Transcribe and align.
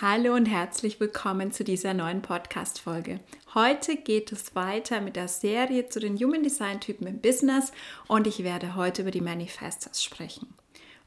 Hallo 0.00 0.34
und 0.34 0.46
herzlich 0.46 0.98
willkommen 0.98 1.52
zu 1.52 1.62
dieser 1.62 1.94
neuen 1.94 2.20
Podcast-Folge. 2.20 3.20
Heute 3.54 3.94
geht 3.94 4.32
es 4.32 4.56
weiter 4.56 5.00
mit 5.00 5.14
der 5.14 5.28
Serie 5.28 5.88
zu 5.88 6.00
den 6.00 6.16
Human 6.16 6.42
Design 6.42 6.80
Typen 6.80 7.06
im 7.06 7.20
Business 7.20 7.70
und 8.08 8.26
ich 8.26 8.42
werde 8.42 8.74
heute 8.74 9.02
über 9.02 9.12
die 9.12 9.20
Manifestors 9.20 10.02
sprechen. 10.02 10.52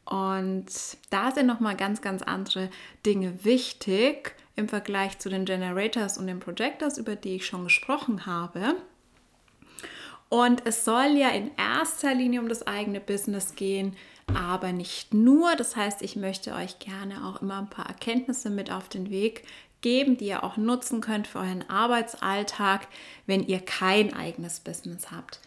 Und 0.06 0.68
da 1.10 1.32
sind 1.32 1.48
nochmal 1.48 1.76
ganz, 1.76 2.00
ganz 2.00 2.22
andere 2.22 2.70
Dinge 3.06 3.44
wichtig 3.44 4.34
im 4.56 4.70
Vergleich 4.70 5.20
zu 5.20 5.28
den 5.28 5.44
Generators 5.44 6.18
und 6.18 6.28
den 6.28 6.40
Projectors, 6.40 6.98
über 6.98 7.18
die 7.18 7.36
ich 7.36 7.46
schon 7.46 7.66
gesprochen 7.66 8.26
habe. 8.26 8.78
Und 10.30 10.66
es 10.66 10.86
soll 10.86 11.18
ja 11.18 11.30
in 11.30 11.52
erster 11.58 12.16
Linie 12.16 12.40
um 12.40 12.48
das 12.48 12.66
eigene 12.66 13.02
Business 13.02 13.56
gehen, 13.56 13.98
aber 14.34 14.72
nicht 14.72 15.14
nur. 15.14 15.56
Das 15.56 15.76
heißt, 15.76 16.02
ich 16.02 16.16
möchte 16.16 16.54
euch 16.54 16.80
gerne 16.80 17.26
auch 17.26 17.42
immer 17.42 17.60
ein 17.60 17.70
paar 17.70 17.88
Erkenntnisse 17.88 18.50
mit 18.50 18.72
auf 18.72 18.90
den 18.90 19.10
Weg 19.10 19.44
geben, 19.82 20.18
die 20.18 20.28
ihr 20.28 20.44
auch 20.44 20.58
nutzen 20.58 21.02
könnt 21.02 21.28
für 21.28 21.40
euren 21.40 21.70
Arbeitsalltag, 21.70 22.88
wenn 23.26 23.46
ihr 23.46 23.60
kein 23.60 24.14
eigenes 24.14 24.60
Business 24.60 25.12
habt. 25.12 25.40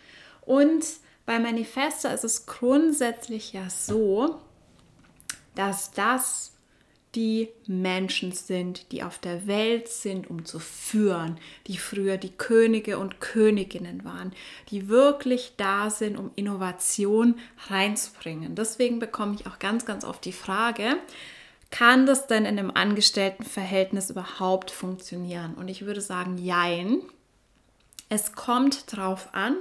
Und 0.42 0.84
bei 1.26 1.38
Manifesta 1.38 2.10
ist 2.10 2.24
es 2.24 2.46
grundsätzlich 2.46 3.52
ja 3.52 3.68
so, 3.70 4.40
dass 5.54 5.90
das 5.90 6.52
die 7.14 7.48
Menschen 7.66 8.32
sind, 8.32 8.92
die 8.92 9.02
auf 9.02 9.18
der 9.18 9.46
Welt 9.46 9.88
sind, 9.88 10.30
um 10.30 10.44
zu 10.44 10.60
führen, 10.60 11.38
die 11.66 11.76
früher 11.76 12.16
die 12.16 12.30
Könige 12.30 12.98
und 12.98 13.20
Königinnen 13.20 14.04
waren, 14.04 14.32
die 14.70 14.88
wirklich 14.88 15.54
da 15.56 15.90
sind, 15.90 16.16
um 16.16 16.30
Innovation 16.36 17.34
reinzubringen. 17.68 18.54
Deswegen 18.54 19.00
bekomme 19.00 19.34
ich 19.34 19.46
auch 19.46 19.58
ganz, 19.58 19.84
ganz 19.84 20.04
oft 20.04 20.24
die 20.24 20.32
Frage, 20.32 20.98
kann 21.70 22.06
das 22.06 22.26
denn 22.26 22.44
in 22.44 22.58
einem 22.58 22.70
Angestelltenverhältnis 22.72 24.10
überhaupt 24.10 24.70
funktionieren? 24.70 25.54
Und 25.54 25.68
ich 25.68 25.86
würde 25.86 26.00
sagen, 26.00 26.38
jein. 26.38 27.02
Es 28.08 28.32
kommt 28.32 28.92
drauf 28.94 29.28
an. 29.32 29.56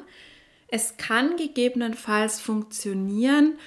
Es 0.67 0.97
kann 0.97 1.37
gegebenenfalls 1.37 2.39
funktionieren, 2.39 3.59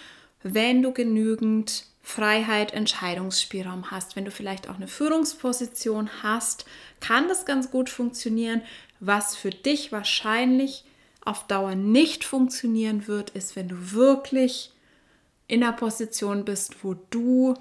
wenn 0.43 0.83
du 0.83 0.93
genügend 0.93 1.87
Freiheit, 2.03 2.73
Entscheidungsspielraum 2.73 3.91
hast. 3.91 4.17
Wenn 4.17 4.25
du 4.25 4.31
vielleicht 4.31 4.69
auch 4.69 4.75
eine 4.75 4.89
Führungsposition 4.89 6.11
hast, 6.23 6.67
kann 7.01 7.29
das 7.29 7.47
ganz 7.47 7.71
gut 7.71 7.89
funktionieren. 7.89 8.63
Was 9.01 9.37
für 9.37 9.51
dich 9.51 9.93
wahrscheinlich 9.93 10.85
auf 11.25 11.47
Dauer 11.47 11.75
nicht 11.75 12.25
funktionieren 12.25 13.07
wird, 13.07 13.31
ist, 13.31 13.55
wenn 13.55 13.69
du 13.69 13.93
wirklich 13.93 14.73
in 15.47 15.63
einer 15.63 15.73
Position 15.73 16.45
bist, 16.45 16.83
wo 16.83 16.95
du 17.11 17.55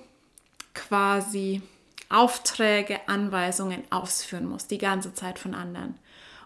quasi 0.73 1.61
Aufträge, 2.09 3.07
Anweisungen 3.07 3.83
ausführen 3.89 4.47
musst, 4.47 4.71
die 4.71 4.77
ganze 4.77 5.13
Zeit 5.13 5.39
von 5.39 5.53
anderen 5.53 5.95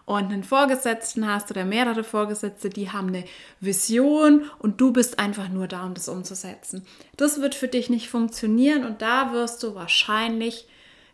und 0.06 0.24
einen 0.24 0.44
Vorgesetzten 0.44 1.26
hast 1.26 1.50
oder 1.50 1.64
mehrere 1.64 2.04
Vorgesetzte, 2.04 2.70
die 2.70 2.90
haben 2.90 3.08
eine 3.08 3.24
Vision 3.60 4.48
und 4.58 4.80
du 4.80 4.92
bist 4.92 5.18
einfach 5.18 5.48
nur 5.48 5.66
da, 5.66 5.84
um 5.84 5.94
das 5.94 6.08
umzusetzen. 6.08 6.86
Das 7.16 7.40
wird 7.42 7.54
für 7.54 7.68
dich 7.68 7.90
nicht 7.90 8.08
funktionieren 8.08 8.84
und 8.84 9.02
da 9.02 9.32
wirst 9.32 9.62
du 9.62 9.74
wahrscheinlich 9.74 10.68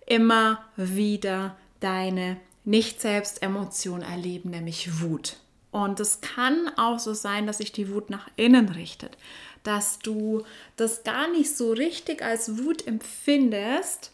immer 0.07 0.63
wieder 0.77 1.57
deine 1.81 2.37
Nicht-Selbst-Emotion 2.65 4.03
erleben, 4.03 4.51
nämlich 4.51 5.01
Wut. 5.01 5.39
Und 5.71 5.99
es 5.99 6.21
kann 6.21 6.71
auch 6.77 6.99
so 6.99 7.15
sein, 7.15 7.47
dass 7.47 7.59
sich 7.59 7.73
die 7.73 7.91
Wut 7.93 8.11
nach 8.11 8.29
innen 8.37 8.69
richtet, 8.69 9.17
dass 9.63 9.99
du 10.01 10.45
das 10.77 11.03
gar 11.03 11.31
nicht 11.31 11.57
so 11.57 11.73
richtig 11.73 12.23
als 12.23 12.59
Wut 12.59 12.87
empfindest. 12.87 14.13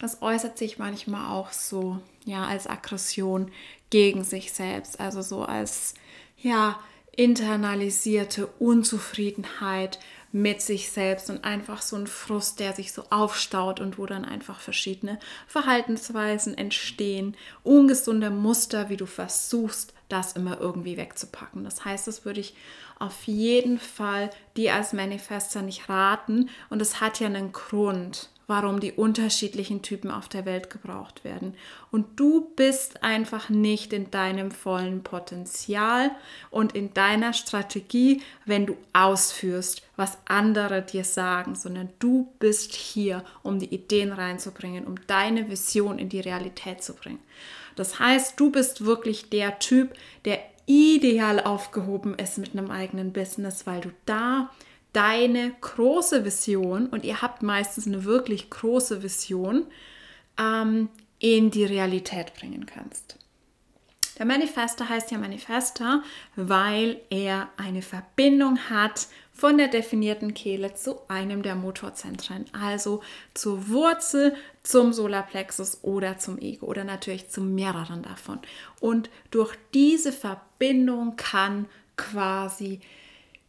Das 0.00 0.20
äußert 0.20 0.58
sich 0.58 0.78
manchmal 0.78 1.32
auch 1.32 1.50
so, 1.52 1.98
ja, 2.26 2.44
als 2.44 2.66
Aggression 2.66 3.50
gegen 3.90 4.24
sich 4.24 4.52
selbst, 4.52 5.00
also 5.00 5.22
so 5.22 5.42
als 5.42 5.94
ja 6.38 6.78
internalisierte 7.16 8.46
Unzufriedenheit 8.46 9.98
mit 10.32 10.60
sich 10.60 10.90
selbst 10.90 11.30
und 11.30 11.44
einfach 11.44 11.80
so 11.80 11.96
ein 11.96 12.06
Frust, 12.06 12.60
der 12.60 12.74
sich 12.74 12.92
so 12.92 13.04
aufstaut 13.08 13.80
und 13.80 13.96
wo 13.96 14.04
dann 14.04 14.24
einfach 14.26 14.60
verschiedene 14.60 15.18
Verhaltensweisen 15.46 16.58
entstehen, 16.58 17.36
ungesunde 17.62 18.30
Muster, 18.30 18.90
wie 18.90 18.98
du 18.98 19.06
versuchst, 19.06 19.94
das 20.08 20.34
immer 20.34 20.60
irgendwie 20.60 20.98
wegzupacken. 20.98 21.64
Das 21.64 21.84
heißt, 21.84 22.06
das 22.06 22.24
würde 22.24 22.40
ich 22.40 22.54
auf 22.98 23.24
jeden 23.24 23.78
Fall 23.78 24.30
dir 24.56 24.74
als 24.74 24.92
Manifester 24.92 25.62
nicht 25.62 25.88
raten. 25.88 26.50
Und 26.70 26.82
es 26.82 27.00
hat 27.00 27.18
ja 27.20 27.26
einen 27.26 27.52
Grund 27.52 28.28
warum 28.46 28.80
die 28.80 28.92
unterschiedlichen 28.92 29.82
Typen 29.82 30.10
auf 30.10 30.28
der 30.28 30.44
Welt 30.44 30.70
gebraucht 30.70 31.24
werden. 31.24 31.54
Und 31.90 32.20
du 32.20 32.52
bist 32.54 33.02
einfach 33.02 33.48
nicht 33.48 33.92
in 33.92 34.10
deinem 34.10 34.50
vollen 34.50 35.02
Potenzial 35.02 36.10
und 36.50 36.74
in 36.74 36.94
deiner 36.94 37.32
Strategie, 37.32 38.22
wenn 38.44 38.66
du 38.66 38.76
ausführst, 38.92 39.82
was 39.96 40.18
andere 40.26 40.82
dir 40.82 41.04
sagen, 41.04 41.54
sondern 41.54 41.88
du 41.98 42.32
bist 42.38 42.74
hier, 42.74 43.24
um 43.42 43.58
die 43.58 43.74
Ideen 43.74 44.12
reinzubringen, 44.12 44.86
um 44.86 44.94
deine 45.06 45.50
Vision 45.50 45.98
in 45.98 46.08
die 46.08 46.20
Realität 46.20 46.84
zu 46.84 46.94
bringen. 46.94 47.20
Das 47.74 47.98
heißt, 47.98 48.38
du 48.38 48.50
bist 48.50 48.84
wirklich 48.84 49.28
der 49.28 49.58
Typ, 49.58 49.94
der 50.24 50.38
ideal 50.66 51.40
aufgehoben 51.40 52.14
ist 52.16 52.38
mit 52.38 52.56
einem 52.56 52.70
eigenen 52.70 53.12
Business, 53.12 53.66
weil 53.66 53.80
du 53.80 53.90
da 54.04 54.50
deine 54.96 55.54
große 55.60 56.24
Vision, 56.24 56.86
und 56.86 57.04
ihr 57.04 57.20
habt 57.20 57.42
meistens 57.42 57.86
eine 57.86 58.04
wirklich 58.04 58.48
große 58.48 59.02
Vision, 59.02 59.66
ähm, 60.38 60.88
in 61.18 61.50
die 61.50 61.64
Realität 61.64 62.34
bringen 62.34 62.64
kannst. 62.64 63.18
Der 64.18 64.24
Manifester 64.24 64.88
heißt 64.88 65.10
ja 65.10 65.18
Manifester, 65.18 66.02
weil 66.34 67.00
er 67.10 67.50
eine 67.58 67.82
Verbindung 67.82 68.58
hat 68.70 69.08
von 69.34 69.58
der 69.58 69.68
definierten 69.68 70.32
Kehle 70.32 70.72
zu 70.72 71.06
einem 71.08 71.42
der 71.42 71.54
Motorzentren, 71.54 72.46
also 72.58 73.02
zur 73.34 73.68
Wurzel, 73.68 74.34
zum 74.62 74.94
Solarplexus 74.94 75.80
oder 75.82 76.16
zum 76.16 76.38
Ego 76.38 76.64
oder 76.64 76.84
natürlich 76.84 77.28
zu 77.28 77.42
mehreren 77.42 78.02
davon. 78.02 78.38
Und 78.80 79.10
durch 79.30 79.54
diese 79.74 80.12
Verbindung 80.12 81.16
kann 81.16 81.66
quasi 81.98 82.80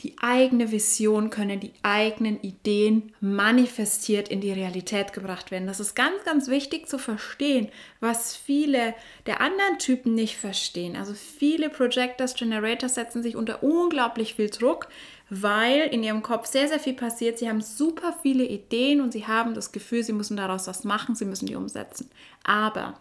die 0.02 0.16
eigene 0.20 0.72
Vision, 0.72 1.32
können 1.32 1.60
die 1.60 1.74
eigenen 1.82 2.40
Ideen 2.42 3.14
manifestiert 3.20 4.30
in 4.30 4.42
die 4.42 4.52
Realität 4.52 5.12
gebracht 5.12 5.50
werden. 5.50 5.66
Das 5.66 5.80
ist 5.80 5.96
ganz, 5.96 6.24
ganz 6.24 6.50
wichtig 6.50 6.88
zu 6.88 7.00
verstehen, 7.00 7.70
was 8.00 8.36
viele 8.36 8.94
der 9.26 9.42
anderen 9.42 9.80
Typen 9.80 10.14
nicht 10.14 10.38
verstehen. 10.38 10.96
Also 10.96 11.16
viele 11.16 11.70
Projectors, 11.70 12.36
Generators 12.36 12.94
setzen 12.94 13.24
sich 13.24 13.36
unter 13.36 13.64
unglaublich 13.64 14.36
viel 14.36 14.52
Druck, 14.52 14.88
weil 15.32 15.88
in 15.88 16.04
ihrem 16.04 16.22
Kopf 16.22 16.46
sehr, 16.46 16.68
sehr 16.68 16.80
viel 16.80 16.94
passiert. 16.94 17.40
Sie 17.40 17.50
haben 17.50 17.62
super 17.62 18.16
viele 18.22 18.46
Ideen 18.46 19.02
und 19.02 19.14
sie 19.14 19.26
haben 19.26 19.56
das 19.56 19.72
Gefühl, 19.72 20.04
sie 20.04 20.14
müssen 20.14 20.38
daraus 20.38 20.68
was 20.68 20.84
machen, 20.84 21.16
sie 21.16 21.26
müssen 21.26 21.48
die 21.48 21.56
umsetzen. 21.56 22.10
Aber 22.44 23.00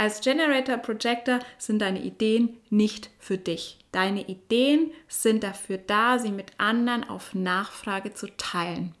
als 0.00 0.22
Generator 0.22 0.78
Projector 0.78 1.40
sind 1.58 1.80
deine 1.80 2.00
Ideen 2.00 2.56
nicht 2.70 3.10
für 3.18 3.36
dich. 3.36 3.76
Deine 3.92 4.26
Ideen 4.26 4.92
sind 5.08 5.42
dafür 5.42 5.76
da, 5.76 6.18
sie 6.18 6.32
mit 6.32 6.52
anderen 6.56 7.06
auf 7.06 7.34
Nachfrage 7.34 8.14
zu 8.14 8.28
teilen, 8.38 8.94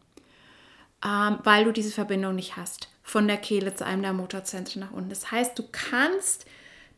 ähm, 1.02 1.38
weil 1.42 1.64
du 1.64 1.72
diese 1.72 1.90
Verbindung 1.90 2.34
nicht 2.34 2.58
hast 2.58 2.90
von 3.02 3.26
der 3.26 3.38
Kehle 3.38 3.74
zu 3.74 3.86
einem 3.86 4.02
der 4.02 4.12
Motorzentren 4.12 4.80
nach 4.80 4.92
unten. 4.92 5.08
Das 5.08 5.30
heißt, 5.30 5.58
du 5.58 5.62
kannst 5.72 6.44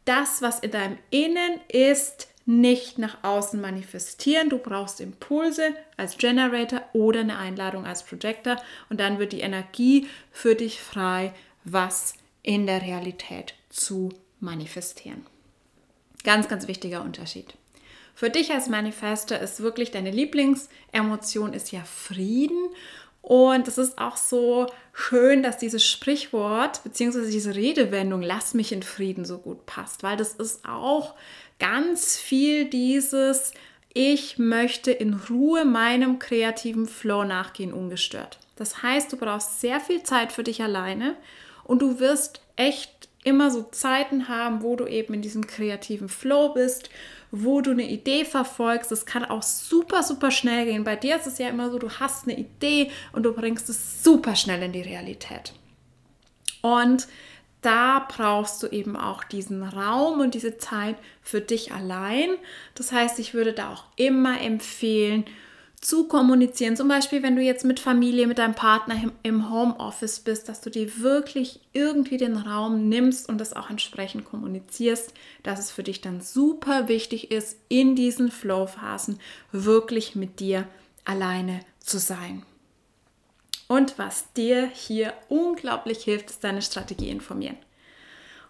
das, 0.05 0.43
was 0.43 0.59
in 0.59 0.73
deinem 0.73 0.99
Innen 1.11 1.61
ist, 1.69 2.27
nicht 2.45 2.99
nach 2.99 3.23
außen 3.23 3.61
manifestieren. 3.61 4.51
Du 4.51 4.59
brauchst 4.59 5.01
Impulse 5.01 5.77
als 5.97 6.19
Generator 6.19 6.83
oder 6.93 7.21
eine 7.21 7.39
Einladung 7.39 7.87
als 7.87 8.03
Projector 8.03 8.57
und 8.91 8.99
dann 8.99 9.21
wird 9.21 9.33
die 9.33 9.43
Energie 9.43 10.09
für 10.33 10.57
dich 10.57 10.83
frei, 10.83 11.33
was 11.63 12.15
in 12.43 12.67
der 12.67 12.83
Realität 12.83 13.55
zu 13.73 14.11
manifestieren. 14.39 15.27
Ganz, 16.25 16.49
ganz 16.49 16.69
wichtiger 16.69 17.03
Unterschied. 17.03 17.55
Für 18.15 18.31
dich 18.31 18.53
als 18.53 18.69
Manifester 18.69 19.41
ist 19.41 19.61
wirklich 19.61 19.91
deine 19.91 20.11
Lieblingsemotion 20.11 21.55
ist 21.55 21.73
ja 21.73 21.83
Frieden. 21.83 22.69
Und 23.23 23.69
es 23.69 23.79
ist 23.79 23.99
auch 23.99 24.17
so 24.17 24.67
schön, 24.93 25.43
dass 25.43 25.57
dieses 25.57 25.87
Sprichwort 25.87 26.83
bzw. 26.85 27.31
diese 27.31 27.55
Redewendung 27.55 28.21
Lass 28.21 28.53
mich 28.53 28.73
in 28.73 28.83
Frieden 28.83 29.25
so 29.25 29.39
gut 29.39 29.65
passt, 29.65 30.03
weil 30.03 30.17
das 30.17 30.35
ist 30.35 30.65
auch 30.69 31.15
ganz 31.59 32.19
viel 32.19 32.67
dieses 32.67 33.53
ich 33.95 34.39
möchte 34.39 34.91
in 34.91 35.15
Ruhe 35.15 35.65
meinem 35.65 36.19
kreativen 36.19 36.87
Flow 36.87 37.25
nachgehen, 37.25 37.75
ungestört. 37.75 38.39
Das 38.57 38.83
heißt, 38.83 39.13
du 39.13 39.17
brauchst 39.17 39.61
sehr 39.61 39.81
viel 39.81 40.03
Zeit 40.03 40.33
für 40.33 40.43
dich 40.43 40.63
alleine 40.63 41.15
und 41.65 41.83
du 41.83 42.01
wirst 42.01 42.41
echt 42.57 43.09
immer 43.25 43.51
so 43.51 43.63
Zeiten 43.63 44.29
haben, 44.29 44.63
wo 44.63 44.77
du 44.77 44.87
eben 44.87 45.15
in 45.15 45.23
diesem 45.23 45.47
kreativen 45.47 46.09
Flow 46.09 46.51
bist, 46.55 46.91
wo 47.31 47.61
du 47.61 47.71
eine 47.71 47.89
Idee 47.89 48.25
verfolgst. 48.25 48.91
Das 48.91 49.07
kann 49.07 49.25
auch 49.25 49.43
super, 49.43 50.03
super 50.03 50.31
schnell 50.31 50.67
gehen. 50.67 50.85
Bei 50.85 50.97
dir 50.97 51.17
ist 51.17 51.27
es 51.27 51.39
ja 51.39 51.49
immer 51.49 51.71
so, 51.71 51.79
du 51.79 51.91
hast 51.91 52.27
eine 52.27 52.39
Idee 52.39 52.91
und 53.13 53.23
du 53.23 53.33
bringst 53.33 53.69
es 53.69 54.03
super 54.03 54.35
schnell 54.35 54.63
in 54.63 54.73
die 54.73 54.83
Realität. 54.83 55.53
Und 56.63 57.07
da 57.63 58.07
brauchst 58.09 58.61
du 58.63 58.67
eben 58.67 58.97
auch 58.97 59.23
diesen 59.23 59.63
Raum 59.63 60.21
und 60.21 60.35
diese 60.35 60.59
Zeit 60.59 60.97
für 61.23 61.41
dich 61.41 61.73
allein. 61.73 62.31
Das 62.75 62.91
heißt, 62.91 63.21
ich 63.21 63.35
würde 63.35 63.53
da 63.53 63.73
auch 63.73 63.85
immer 63.97 64.41
empfehlen, 64.41 65.25
zu 65.83 66.07
kommunizieren. 66.07 66.77
Zum 66.77 66.87
Beispiel, 66.87 67.23
wenn 67.25 67.35
du 67.35 67.43
jetzt 67.43 67.65
mit 67.65 67.81
Familie, 67.81 68.29
mit 68.29 68.39
deinem 68.39 68.55
Partner 68.55 68.95
im 69.25 69.51
Homeoffice 69.51 70.21
bist, 70.21 70.49
dass 70.49 70.61
du 70.61 70.71
dir 70.71 71.01
wirklich 71.01 71.61
irgendwie 71.73 72.17
den 72.17 72.37
Raum 72.37 72.89
nimmst 72.89 73.29
und 73.29 73.39
das 73.39 73.53
auch 73.53 73.69
entsprechend 73.69 74.25
kommunizierst, 74.25 75.13
dass 75.43 75.59
es 75.59 75.73
für 75.73 75.83
dich 75.83 76.01
dann 76.01 76.21
super 76.21 76.87
wichtig 76.87 77.33
ist, 77.33 77.59
in 77.69 77.97
diesen 77.97 78.31
Flow-Phasen 78.31 79.19
wirklich 79.51 80.15
mit 80.15 80.39
dir 80.39 80.69
alleine 81.05 81.61
zu 81.81 81.99
sein. 81.99 82.45
Und 83.67 83.99
was 83.99 84.33
dir 84.35 84.69
hier 84.73 85.13
unglaublich 85.29 86.05
hilft, 86.05 86.31
ist 86.31 86.45
deine 86.45 86.63
Strategie 86.63 87.09
informieren. 87.09 87.57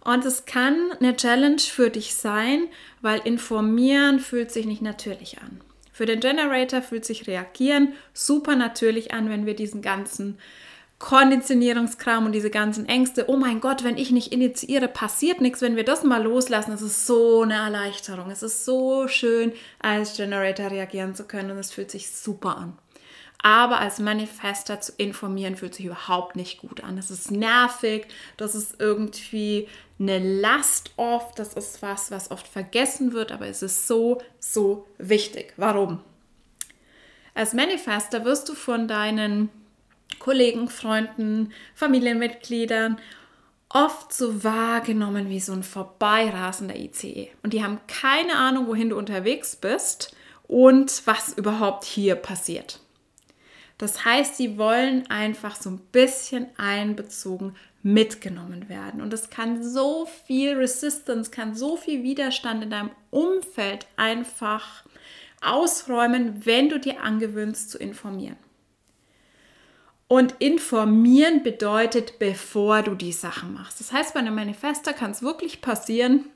Und 0.05 0.27
es 0.27 0.45
kann 0.45 0.93
eine 1.01 1.17
Challenge 1.17 1.61
für 1.61 1.89
dich 1.89 2.15
sein, 2.15 2.69
weil 3.01 3.21
informieren 3.21 4.21
fühlt 4.21 4.51
sich 4.51 4.67
nicht 4.67 4.83
natürlich 4.83 5.41
an. 5.41 5.63
Für 5.93 6.07
den 6.07 6.21
Generator 6.21 6.83
fühlt 6.83 7.05
sich 7.05 7.27
reagieren 7.27 7.93
super 8.15 8.57
natürlich 8.57 9.13
an, 9.13 9.29
wenn 9.29 9.47
wir 9.47 9.55
diesen 9.55 9.83
ganzen 9.83 10.39
Konditionierungskram 10.99 12.27
und 12.27 12.33
diese 12.33 12.49
ganzen 12.49 12.87
Ängste, 12.87 13.29
oh 13.29 13.37
mein 13.37 13.61
Gott, 13.61 13.83
wenn 13.83 13.99
ich 13.99 14.13
nicht 14.13 14.33
initiiere, 14.33 14.87
passiert 14.87 15.41
nichts, 15.41 15.61
wenn 15.61 15.75
wir 15.75 15.85
das 15.85 16.05
mal 16.05 16.23
loslassen, 16.23 16.73
es 16.73 16.81
ist 16.81 17.07
so 17.07 17.43
eine 17.43 17.55
Erleichterung. 17.55 18.31
Es 18.31 18.45
ist 18.45 18.65
so 18.65 19.09
schön, 19.09 19.53
als 19.81 20.17
Generator 20.17 20.71
reagieren 20.71 21.17
zu 21.17 21.25
können 21.25 21.51
und 21.51 21.59
es 21.59 21.73
fühlt 21.73 21.91
sich 21.91 22.11
super 22.11 22.57
an. 22.57 22.79
Aber 23.43 23.81
als 23.81 23.99
Manifester 23.99 24.81
zu 24.81 24.93
informieren 24.97 25.57
fühlt 25.57 25.75
sich 25.75 25.87
überhaupt 25.87 26.37
nicht 26.37 26.59
gut 26.59 26.85
an. 26.85 26.97
Das 26.97 27.11
ist 27.11 27.33
nervig, 27.33 28.07
das 28.37 28.55
ist 28.55 28.81
irgendwie 28.81 29.69
eine 29.99 30.19
Last 30.19 30.93
oft, 30.97 31.39
das 31.39 31.55
ist 31.55 31.83
was, 31.83 32.11
was 32.13 32.31
oft 32.31 32.47
vergessen 32.47 33.13
wird, 33.13 33.33
aber 33.33 33.49
es 33.49 33.63
ist 33.63 33.89
so, 33.89 34.23
so 34.39 34.87
wichtig. 34.99 35.55
Warum? 35.57 36.01
Als 37.35 37.53
Manifester 37.53 38.25
wirst 38.25 38.49
du 38.49 38.55
von 38.55 38.87
deinen 38.87 39.49
Kollegen, 40.19 40.69
Freunden, 40.69 41.53
Familienmitgliedern 41.75 42.99
oft 43.71 44.13
so 44.13 44.45
wahrgenommen 44.45 45.29
wie 45.31 45.41
so 45.41 45.53
ein 45.53 45.63
vorbeirasender 45.63 46.77
ICE. 46.77 47.31
Und 47.43 47.55
die 47.55 47.65
haben 47.65 47.81
keine 47.89 48.37
Ahnung, 48.37 48.67
wohin 48.67 48.91
du 48.91 48.99
unterwegs 48.99 49.57
bist 49.57 50.15
und 50.47 51.03
was 51.07 51.33
überhaupt 51.33 51.85
hier 51.85 52.15
passiert. 52.15 52.82
Das 53.83 54.05
heißt, 54.05 54.37
sie 54.37 54.59
wollen 54.59 55.11
einfach 55.11 55.57
so 55.57 55.69
ein 55.69 55.81
bisschen 55.91 56.47
einbezogen 56.57 57.57
mitgenommen 57.83 58.69
werden. 58.69 59.03
Und 59.03 59.13
es 59.13 59.29
kann 59.29 59.61
so 59.65 60.07
viel 60.07 60.57
Resistance, 60.57 61.33
kann 61.33 61.57
so 61.57 61.77
viel 61.77 62.05
Widerstand 62.05 62.63
in 62.63 62.71
deinem 62.71 62.93
Umfeld 63.11 63.89
einfach 63.97 64.85
ausräumen, 65.41 66.47
wenn 66.47 66.69
du 66.69 66.79
dir 66.79 67.03
angewöhnst 67.03 67.73
zu 67.73 67.79
informieren. 67.79 68.37
Und 70.07 70.37
informieren 70.39 71.43
bedeutet, 71.43 72.21
bevor 72.21 72.83
du 72.83 72.95
die 72.95 73.11
Sachen 73.11 73.53
machst. 73.53 73.81
Das 73.81 73.93
heißt, 73.93 74.15
bei 74.15 74.21
einem 74.21 74.37
Manifester 74.37 74.93
kann 74.93 75.11
es 75.11 75.23
wirklich 75.23 75.61
passieren, 75.61 76.27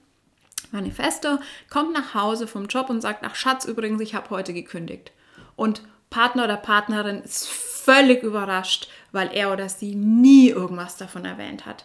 Manifesto 0.73 1.39
kommt 1.71 1.93
nach 1.93 2.13
Hause 2.13 2.49
vom 2.49 2.67
Job 2.67 2.91
und 2.91 3.03
sagt, 3.03 3.23
ach 3.25 3.37
Schatz, 3.37 3.67
übrigens, 3.67 4.01
ich 4.01 4.17
habe 4.17 4.31
heute 4.31 4.53
gekündigt. 4.53 5.13
Und 5.55 5.83
Partner 6.11 6.45
oder 6.45 6.57
Partnerin 6.57 7.23
ist 7.23 7.49
völlig 7.49 8.23
überrascht, 8.23 8.89
weil 9.13 9.31
er 9.33 9.53
oder 9.53 9.69
sie 9.69 9.95
nie 9.95 10.49
irgendwas 10.49 10.97
davon 10.97 11.25
erwähnt 11.25 11.67
hat. 11.67 11.85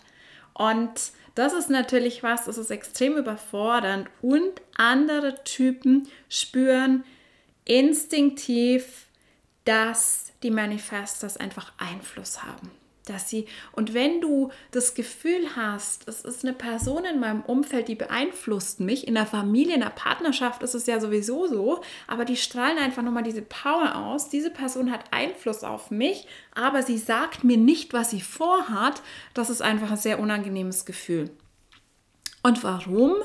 Und 0.53 1.12
das 1.35 1.53
ist 1.53 1.69
natürlich 1.69 2.23
was, 2.23 2.45
das 2.45 2.57
ist 2.57 2.71
extrem 2.71 3.18
überfordernd 3.18 4.09
und 4.21 4.62
andere 4.75 5.44
Typen 5.44 6.07
spüren 6.29 7.03
instinktiv, 7.65 9.07
dass 9.63 10.33
die 10.44 10.51
Manifestos 10.51 11.38
einfach 11.38 11.71
Einfluss 11.77 12.44
haben 12.44 12.71
dass 13.11 13.29
sie 13.29 13.45
und 13.73 13.93
wenn 13.93 14.21
du 14.21 14.51
das 14.71 14.93
Gefühl 14.93 15.55
hast, 15.55 16.07
es 16.07 16.21
ist 16.21 16.43
eine 16.43 16.53
Person 16.53 17.05
in 17.05 17.19
meinem 17.19 17.41
Umfeld, 17.41 17.87
die 17.87 17.95
beeinflusst 17.95 18.79
mich, 18.79 19.07
in 19.07 19.15
der 19.15 19.25
Familie, 19.25 19.75
in 19.75 19.81
der 19.81 19.89
Partnerschaft 19.89 20.63
ist 20.63 20.75
es 20.75 20.87
ja 20.87 20.99
sowieso 20.99 21.47
so, 21.47 21.81
aber 22.07 22.25
die 22.25 22.37
strahlen 22.37 22.77
einfach 22.77 23.03
nochmal 23.03 23.23
diese 23.23 23.41
Power 23.41 23.95
aus. 23.95 24.29
Diese 24.29 24.49
Person 24.49 24.91
hat 24.91 25.05
Einfluss 25.11 25.63
auf 25.63 25.91
mich, 25.91 26.27
aber 26.55 26.83
sie 26.83 26.97
sagt 26.97 27.43
mir 27.43 27.57
nicht, 27.57 27.93
was 27.93 28.11
sie 28.11 28.21
vorhat. 28.21 29.01
Das 29.33 29.49
ist 29.49 29.61
einfach 29.61 29.91
ein 29.91 29.97
sehr 29.97 30.19
unangenehmes 30.19 30.85
Gefühl. 30.85 31.29
Und 32.43 32.63
warum? 32.63 33.15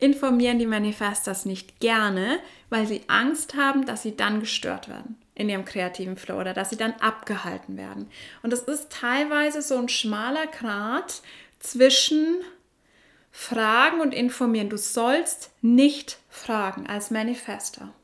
informieren 0.00 0.60
die 0.60 0.66
Manifestors 0.66 1.44
nicht 1.44 1.80
gerne, 1.80 2.38
weil 2.70 2.86
sie 2.86 3.02
Angst 3.08 3.56
haben, 3.56 3.84
dass 3.84 4.02
sie 4.02 4.16
dann 4.16 4.38
gestört 4.38 4.88
werden 4.88 5.16
in 5.38 5.48
ihrem 5.48 5.64
kreativen 5.64 6.16
Flow 6.16 6.38
oder 6.38 6.52
dass 6.52 6.70
sie 6.70 6.76
dann 6.76 6.92
abgehalten 6.94 7.76
werden. 7.76 8.10
Und 8.42 8.52
das 8.52 8.62
ist 8.62 8.90
teilweise 8.90 9.62
so 9.62 9.76
ein 9.76 9.88
schmaler 9.88 10.46
Grat 10.46 11.22
zwischen 11.60 12.42
Fragen 13.30 14.00
und 14.00 14.12
Informieren. 14.12 14.68
Du 14.68 14.76
sollst 14.76 15.52
nicht 15.62 16.18
fragen 16.28 16.86
als 16.88 17.10
Manifester. 17.10 17.94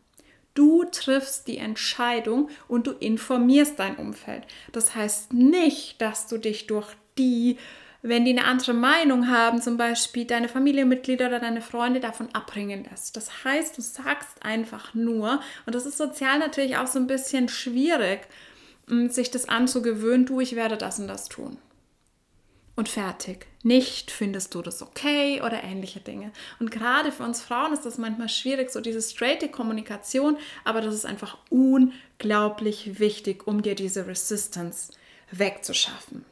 Du 0.54 0.84
triffst 0.84 1.48
die 1.48 1.58
Entscheidung 1.58 2.48
und 2.68 2.86
du 2.86 2.92
informierst 2.92 3.80
dein 3.80 3.96
Umfeld. 3.96 4.44
Das 4.70 4.94
heißt 4.94 5.32
nicht, 5.32 6.00
dass 6.00 6.28
du 6.28 6.38
dich 6.38 6.68
durch 6.68 6.94
die 7.18 7.58
wenn 8.06 8.26
die 8.26 8.32
eine 8.32 8.44
andere 8.44 8.74
Meinung 8.74 9.30
haben, 9.30 9.62
zum 9.62 9.78
Beispiel 9.78 10.26
deine 10.26 10.50
Familienmitglieder 10.50 11.26
oder 11.26 11.40
deine 11.40 11.62
Freunde 11.62 12.00
davon 12.00 12.28
abbringen 12.34 12.84
lässt. 12.84 13.16
Das 13.16 13.44
heißt, 13.44 13.78
du 13.78 13.80
sagst 13.80 14.42
einfach 14.42 14.92
nur, 14.92 15.40
und 15.64 15.74
das 15.74 15.86
ist 15.86 15.96
sozial 15.96 16.38
natürlich 16.38 16.76
auch 16.76 16.86
so 16.86 16.98
ein 16.98 17.06
bisschen 17.06 17.48
schwierig, 17.48 18.20
mm, 18.88 19.08
sich 19.08 19.30
das 19.30 19.48
anzugewöhnen, 19.48 20.26
du, 20.26 20.40
ich 20.40 20.54
werde 20.54 20.76
das 20.76 20.98
und 20.98 21.08
das 21.08 21.30
tun. 21.30 21.56
Und 22.76 22.90
fertig. 22.90 23.46
Nicht 23.62 24.10
findest 24.10 24.54
du 24.54 24.60
das 24.60 24.82
okay 24.82 25.40
oder 25.40 25.64
ähnliche 25.64 26.00
Dinge. 26.00 26.30
Und 26.60 26.70
gerade 26.70 27.10
für 27.10 27.22
uns 27.22 27.40
Frauen 27.40 27.72
ist 27.72 27.86
das 27.86 27.96
manchmal 27.96 28.28
schwierig, 28.28 28.70
so 28.70 28.82
diese 28.82 29.00
straighte 29.00 29.48
Kommunikation, 29.48 30.36
aber 30.64 30.82
das 30.82 30.94
ist 30.94 31.06
einfach 31.06 31.38
unglaublich 31.48 32.98
wichtig, 32.98 33.46
um 33.46 33.62
dir 33.62 33.74
diese 33.74 34.06
Resistance 34.06 34.92
wegzuschaffen. 35.30 36.26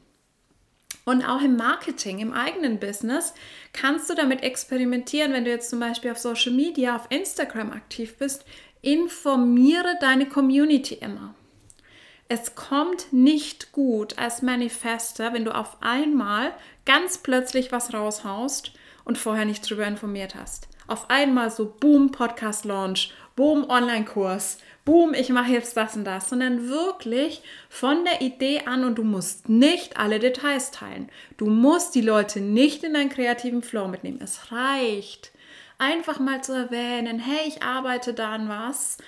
Und 1.05 1.25
auch 1.25 1.43
im 1.43 1.57
Marketing, 1.57 2.21
im 2.21 2.33
eigenen 2.33 2.79
Business, 2.79 3.35
kannst 3.73 4.09
du 4.09 4.15
damit 4.15 4.43
experimentieren, 4.43 5.33
wenn 5.33 5.45
du 5.45 5.51
jetzt 5.51 5.71
zum 5.71 5.81
Beispiel 5.81 6.13
auf 6.13 6.19
Social 6.19 6.53
Media, 6.53 6.95
auf 6.95 7.07
Instagram 7.11 7.73
aktiv 7.73 8.17
bist. 8.19 8.45
Informiere 8.83 9.97
deine 10.01 10.27
Community 10.27 10.95
immer. 10.95 11.35
Es 12.29 12.55
kommt 12.55 13.13
nicht 13.13 13.73
gut 13.73 14.19
als 14.19 14.43
Manifester, 14.43 15.35
wenn 15.35 15.45
du 15.45 15.55
auf 15.55 15.77
einmal 15.81 16.55
ganz 16.87 17.19
plötzlich 17.19 17.73
was 17.73 17.93
raushaust 17.93 18.73
und 19.05 19.19
vorher 19.19 19.45
nicht 19.45 19.69
drüber 19.69 19.87
informiert 19.87 20.35
hast. 20.35 20.69
Auf 20.87 21.11
einmal 21.11 21.51
so 21.51 21.75
Boom 21.79 22.11
Podcast 22.11 22.65
Launch, 22.65 23.13
Boom 23.37 23.69
Online 23.69 24.05
Kurs, 24.05 24.59
boom, 24.85 25.15
ich 25.15 25.29
mache 25.29 25.53
jetzt 25.53 25.77
das 25.77 25.97
und 25.97 26.05
das, 26.05 26.29
sondern 26.29 26.69
wirklich 26.69 27.43
von 27.69 28.05
der 28.05 28.21
Idee 28.21 28.63
an 28.67 28.85
und 28.85 28.97
du 28.97 29.05
musst 29.05 29.49
nicht 29.49 29.97
alle 29.97 30.19
Details 30.19 30.71
teilen. 30.71 31.09
Du 31.37 31.47
musst 31.47 31.95
die 31.95 32.01
Leute 32.01 32.41
nicht 32.41 32.83
in 32.83 32.95
deinen 32.95 33.11
kreativen 33.11 33.63
Flow 33.63 33.89
mitnehmen. 33.89 34.21
Es 34.23 34.51
reicht 34.51 35.33
einfach 35.79 36.19
mal 36.19 36.43
zu 36.43 36.53
erwähnen, 36.53 37.19
hey, 37.19 37.47
ich 37.47 37.63
arbeite 37.63 38.15
da 38.15 38.33
an 38.33 38.49
was, 38.49 38.99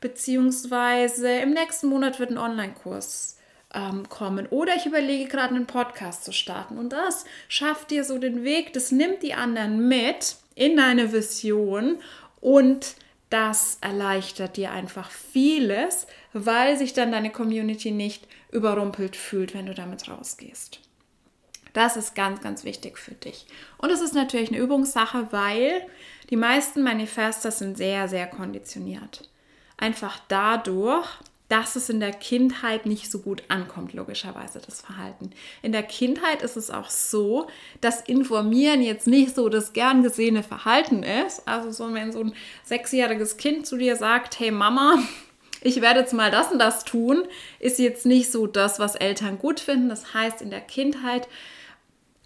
beziehungsweise 0.00 1.28
im 1.38 1.50
nächsten 1.50 1.88
Monat 1.88 2.18
wird 2.18 2.30
ein 2.30 2.38
Online-Kurs 2.38 3.38
ähm, 3.74 4.08
kommen. 4.08 4.46
Oder 4.50 4.76
ich 4.76 4.86
überlege 4.86 5.28
gerade 5.28 5.54
einen 5.54 5.66
Podcast 5.66 6.24
zu 6.24 6.32
starten. 6.32 6.78
Und 6.78 6.92
das 6.92 7.24
schafft 7.48 7.90
dir 7.90 8.04
so 8.04 8.18
den 8.18 8.44
Weg, 8.44 8.72
das 8.72 8.92
nimmt 8.92 9.22
die 9.22 9.34
anderen 9.34 9.88
mit 9.88 10.36
in 10.54 10.76
deine 10.76 11.12
Vision. 11.12 11.98
Und 12.40 12.96
das 13.34 13.78
erleichtert 13.80 14.56
dir 14.56 14.70
einfach 14.70 15.10
vieles, 15.10 16.06
weil 16.32 16.78
sich 16.78 16.92
dann 16.92 17.10
deine 17.10 17.30
Community 17.30 17.90
nicht 17.90 18.28
überrumpelt 18.52 19.16
fühlt, 19.16 19.54
wenn 19.54 19.66
du 19.66 19.74
damit 19.74 20.08
rausgehst. 20.08 20.78
Das 21.72 21.96
ist 21.96 22.14
ganz, 22.14 22.40
ganz 22.42 22.62
wichtig 22.62 22.96
für 22.96 23.14
dich. 23.16 23.46
Und 23.78 23.90
es 23.90 24.00
ist 24.00 24.14
natürlich 24.14 24.50
eine 24.50 24.58
Übungssache, 24.58 25.32
weil 25.32 25.84
die 26.30 26.36
meisten 26.36 26.84
Manifester 26.84 27.50
sind 27.50 27.76
sehr, 27.76 28.06
sehr 28.06 28.28
konditioniert. 28.28 29.28
einfach 29.76 30.20
dadurch, 30.28 31.08
dass 31.48 31.76
es 31.76 31.90
in 31.90 32.00
der 32.00 32.12
Kindheit 32.12 32.86
nicht 32.86 33.10
so 33.10 33.18
gut 33.18 33.42
ankommt, 33.48 33.92
logischerweise 33.92 34.60
das 34.64 34.80
Verhalten. 34.80 35.30
In 35.62 35.72
der 35.72 35.82
Kindheit 35.82 36.42
ist 36.42 36.56
es 36.56 36.70
auch 36.70 36.88
so, 36.88 37.48
dass 37.80 38.00
Informieren 38.00 38.80
jetzt 38.80 39.06
nicht 39.06 39.34
so 39.34 39.48
das 39.48 39.74
gern 39.74 40.02
gesehene 40.02 40.42
Verhalten 40.42 41.02
ist. 41.02 41.46
Also 41.46 41.70
so, 41.70 41.92
wenn 41.92 42.12
so 42.12 42.20
ein 42.20 42.34
sechsjähriges 42.64 43.36
Kind 43.36 43.66
zu 43.66 43.76
dir 43.76 43.96
sagt, 43.96 44.40
hey 44.40 44.50
Mama, 44.50 45.02
ich 45.60 45.80
werde 45.80 46.00
jetzt 46.00 46.14
mal 46.14 46.30
das 46.30 46.50
und 46.50 46.58
das 46.58 46.84
tun, 46.84 47.26
ist 47.58 47.78
jetzt 47.78 48.06
nicht 48.06 48.30
so 48.32 48.46
das, 48.46 48.78
was 48.78 48.94
Eltern 48.94 49.38
gut 49.38 49.60
finden. 49.60 49.88
Das 49.88 50.14
heißt, 50.14 50.40
in 50.40 50.50
der 50.50 50.60
Kindheit 50.60 51.28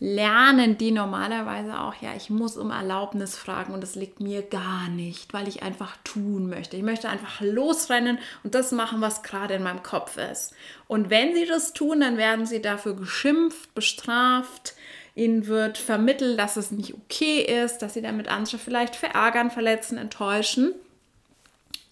lernen 0.01 0.79
die 0.79 0.93
normalerweise 0.93 1.81
auch, 1.81 1.95
ja, 2.01 2.15
ich 2.17 2.31
muss 2.31 2.57
um 2.57 2.71
Erlaubnis 2.71 3.37
fragen 3.37 3.75
und 3.75 3.81
das 3.81 3.97
liegt 3.97 4.21
mir 4.21 4.43
gar 4.43 4.89
nicht, 4.89 5.35
weil 5.35 5.49
ich 5.49 5.63
einfach 5.63 5.97
tun 6.05 6.49
möchte. 6.49 6.77
Ich 6.77 6.85
möchte 6.85 7.09
einfach 7.09 7.41
losrennen 7.41 8.19
und 8.45 8.55
das 8.55 8.71
machen, 8.71 9.01
was 9.01 9.25
gerade 9.25 9.55
in 9.55 9.65
meinem 9.65 9.83
Kopf 9.83 10.17
ist. 10.17 10.55
Und 10.87 11.11
wenn 11.11 11.35
sie 11.35 11.47
das 11.47 11.73
tun, 11.73 12.01
dann 12.01 12.17
werden 12.17 12.47
sie 12.47 12.63
dafür 12.63 12.95
geschimpft, 12.95 13.75
bestraft. 13.75 14.75
Ihnen 15.17 15.49
wird 15.49 15.79
vermittelt, 15.79 16.39
dass 16.39 16.57
es 16.57 16.71
nicht 16.71 16.95
okay 16.95 17.41
ist, 17.41 17.79
dass 17.79 17.95
sie 17.95 18.03
damit 18.03 18.29
andere 18.29 18.59
vielleicht 18.59 18.95
verärgern, 18.95 19.51
verletzen, 19.51 19.99
enttäuschen. 19.99 20.75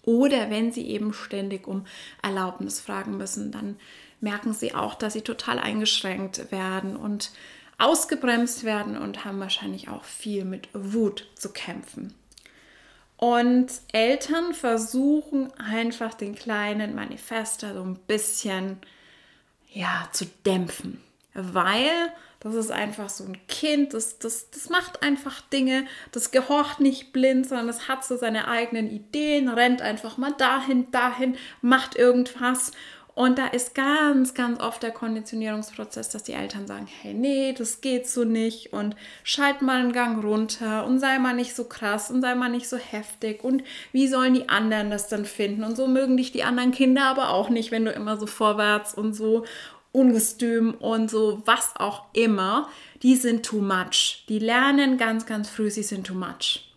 Oder 0.03 0.49
wenn 0.49 0.71
sie 0.71 0.87
eben 0.87 1.11
ständig 1.11 1.67
um 1.67 1.85
Erlaubnis 2.23 2.79
fragen 2.79 3.17
müssen, 3.17 3.51
dann 3.51 3.75
merken 4.21 4.53
sie 4.53 4.73
auch, 4.73 4.95
dass 4.95 5.11
sie 5.11 5.21
total 5.21 5.59
eingeschränkt 5.59 6.53
werden 6.53 6.95
und 6.95 7.31
ausgebremst 7.77 8.63
werden 8.63 8.97
und 8.97 9.25
haben 9.25 9.39
wahrscheinlich 9.39 9.89
auch 9.89 10.03
viel 10.03 10.45
mit 10.45 10.69
Wut 10.73 11.27
zu 11.35 11.51
kämpfen. 11.51 12.13
Und 13.17 13.67
Eltern 13.93 14.53
versuchen 14.53 15.51
einfach 15.59 16.13
den 16.13 16.35
kleinen 16.35 16.93
Manifester 16.95 17.73
so 17.73 17.81
ein 17.81 17.99
bisschen 18.07 18.77
ja, 19.73 20.07
zu 20.11 20.25
dämpfen, 20.45 21.01
weil 21.33 21.89
das 22.39 22.53
ist 22.53 22.71
einfach 22.71 23.09
so 23.09 23.23
ein 23.23 23.37
Kind, 23.47 23.95
das, 23.95 24.19
das, 24.19 24.51
das 24.51 24.69
macht 24.69 25.01
einfach 25.01 25.41
Dinge, 25.41 25.85
das 26.11 26.29
gehorcht 26.29 26.79
nicht 26.79 27.11
blind, 27.11 27.47
sondern 27.47 27.67
es 27.69 27.87
hat 27.87 28.05
so 28.05 28.15
seine 28.15 28.47
eigenen 28.47 28.89
Ideen, 28.89 29.49
rennt 29.49 29.81
einfach 29.81 30.17
mal 30.17 30.33
dahin, 30.33 30.91
dahin, 30.91 31.35
macht 31.61 31.95
irgendwas 31.95 32.71
und 33.17 33.39
da 33.39 33.47
ist 33.47 33.73
ganz, 33.73 34.35
ganz 34.35 34.59
oft 34.59 34.83
der 34.83 34.91
Konditionierungsprozess, 34.91 36.09
dass 36.09 36.21
die 36.21 36.33
Eltern 36.33 36.67
sagen, 36.67 36.87
hey, 37.01 37.15
nee, 37.15 37.51
das 37.51 37.81
geht 37.81 38.07
so 38.07 38.25
nicht 38.25 38.73
und 38.73 38.95
schalt 39.23 39.63
mal 39.63 39.79
einen 39.79 39.91
Gang 39.91 40.23
runter 40.23 40.85
und 40.85 40.99
sei 40.99 41.17
mal 41.17 41.33
nicht 41.33 41.55
so 41.55 41.63
krass 41.63 42.11
und 42.11 42.21
sei 42.21 42.35
mal 42.35 42.49
nicht 42.49 42.69
so 42.69 42.77
heftig 42.77 43.43
und 43.43 43.63
wie 43.91 44.07
sollen 44.07 44.35
die 44.35 44.49
anderen 44.49 44.91
das 44.91 45.07
dann 45.07 45.25
finden? 45.25 45.63
Und 45.63 45.75
so 45.75 45.87
mögen 45.87 46.15
dich 46.15 46.31
die 46.31 46.43
anderen 46.43 46.69
Kinder 46.69 47.05
aber 47.05 47.31
auch 47.31 47.49
nicht, 47.49 47.71
wenn 47.71 47.85
du 47.85 47.91
immer 47.91 48.17
so 48.17 48.27
vorwärts 48.27 48.93
und 48.93 49.15
so 49.15 49.45
ungestüm 49.93 50.75
und 50.75 51.09
so 51.09 51.41
was 51.43 51.71
auch 51.75 52.03
immer, 52.13 52.69
die 53.01 53.15
sind 53.15 53.43
too 53.43 53.61
much. 53.61 54.25
Die 54.29 54.37
lernen 54.37 54.99
ganz, 54.99 55.25
ganz 55.25 55.49
früh, 55.49 55.71
sie 55.71 55.81
sind 55.81 56.05
too 56.05 56.13
much. 56.13 56.71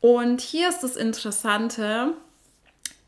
Und 0.00 0.42
hier 0.42 0.68
ist 0.68 0.84
das 0.84 0.94
Interessante, 0.94 2.14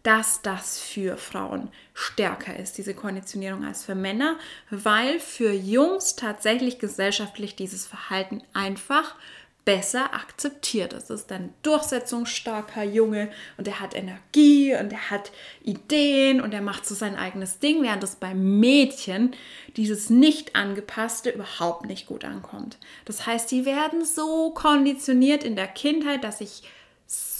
dass 0.04 0.42
das 0.42 0.78
für 0.78 1.16
Frauen 1.16 1.70
stärker 1.94 2.56
ist, 2.56 2.78
diese 2.78 2.94
Konditionierung 2.94 3.64
als 3.64 3.84
für 3.84 3.94
Männer, 3.94 4.38
weil 4.70 5.18
für 5.18 5.52
Jungs 5.52 6.14
tatsächlich 6.14 6.78
gesellschaftlich 6.78 7.56
dieses 7.56 7.86
Verhalten 7.86 8.42
einfach 8.52 9.16
besser 9.64 10.12
akzeptiert 10.12 10.92
ist. 10.92 11.08
Es 11.08 11.22
ist 11.22 11.32
ein 11.32 11.54
durchsetzungsstarker 11.62 12.84
Junge 12.84 13.30
und 13.56 13.66
er 13.66 13.80
hat 13.80 13.94
Energie 13.94 14.74
und 14.74 14.92
er 14.92 15.10
hat 15.10 15.32
Ideen 15.62 16.42
und 16.42 16.52
er 16.52 16.60
macht 16.60 16.84
so 16.84 16.94
sein 16.94 17.16
eigenes 17.16 17.58
Ding, 17.60 17.82
während 17.82 18.04
es 18.04 18.16
bei 18.16 18.34
Mädchen 18.34 19.34
dieses 19.76 20.10
nicht 20.10 20.54
angepasste 20.54 21.30
überhaupt 21.30 21.86
nicht 21.86 22.06
gut 22.06 22.26
ankommt. 22.26 22.76
Das 23.06 23.26
heißt, 23.26 23.50
die 23.50 23.64
werden 23.64 24.04
so 24.04 24.50
konditioniert 24.50 25.44
in 25.44 25.56
der 25.56 25.68
Kindheit, 25.68 26.24
dass 26.24 26.42
ich 26.42 26.64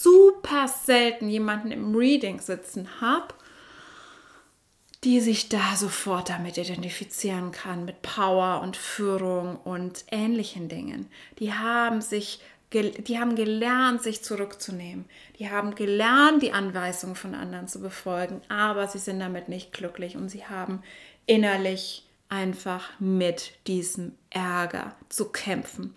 super 0.04 0.68
selten 0.68 1.28
jemanden 1.28 1.72
im 1.72 1.96
Reading 1.96 2.38
sitzen 2.38 3.00
habe, 3.00 3.34
die 5.02 5.20
sich 5.20 5.48
da 5.48 5.76
sofort 5.76 6.28
damit 6.28 6.58
identifizieren 6.58 7.52
kann, 7.52 7.84
mit 7.84 8.02
Power 8.02 8.60
und 8.62 8.76
Führung 8.76 9.56
und 9.56 10.04
ähnlichen 10.10 10.68
Dingen. 10.68 11.10
Die 11.38 11.52
haben 11.52 12.00
sich 12.00 12.40
die 12.72 13.20
haben 13.20 13.36
gelernt, 13.36 14.02
sich 14.02 14.24
zurückzunehmen. 14.24 15.04
Die 15.38 15.48
haben 15.48 15.76
gelernt, 15.76 16.42
die 16.42 16.50
Anweisungen 16.50 17.14
von 17.14 17.36
anderen 17.36 17.68
zu 17.68 17.80
befolgen, 17.80 18.40
aber 18.48 18.88
sie 18.88 18.98
sind 18.98 19.20
damit 19.20 19.48
nicht 19.48 19.72
glücklich 19.72 20.16
und 20.16 20.28
sie 20.28 20.44
haben 20.44 20.82
innerlich 21.24 22.04
einfach 22.28 22.88
mit 22.98 23.52
diesem 23.66 24.12
Ärger 24.30 24.96
zu 25.08 25.26
kämpfen. 25.26 25.94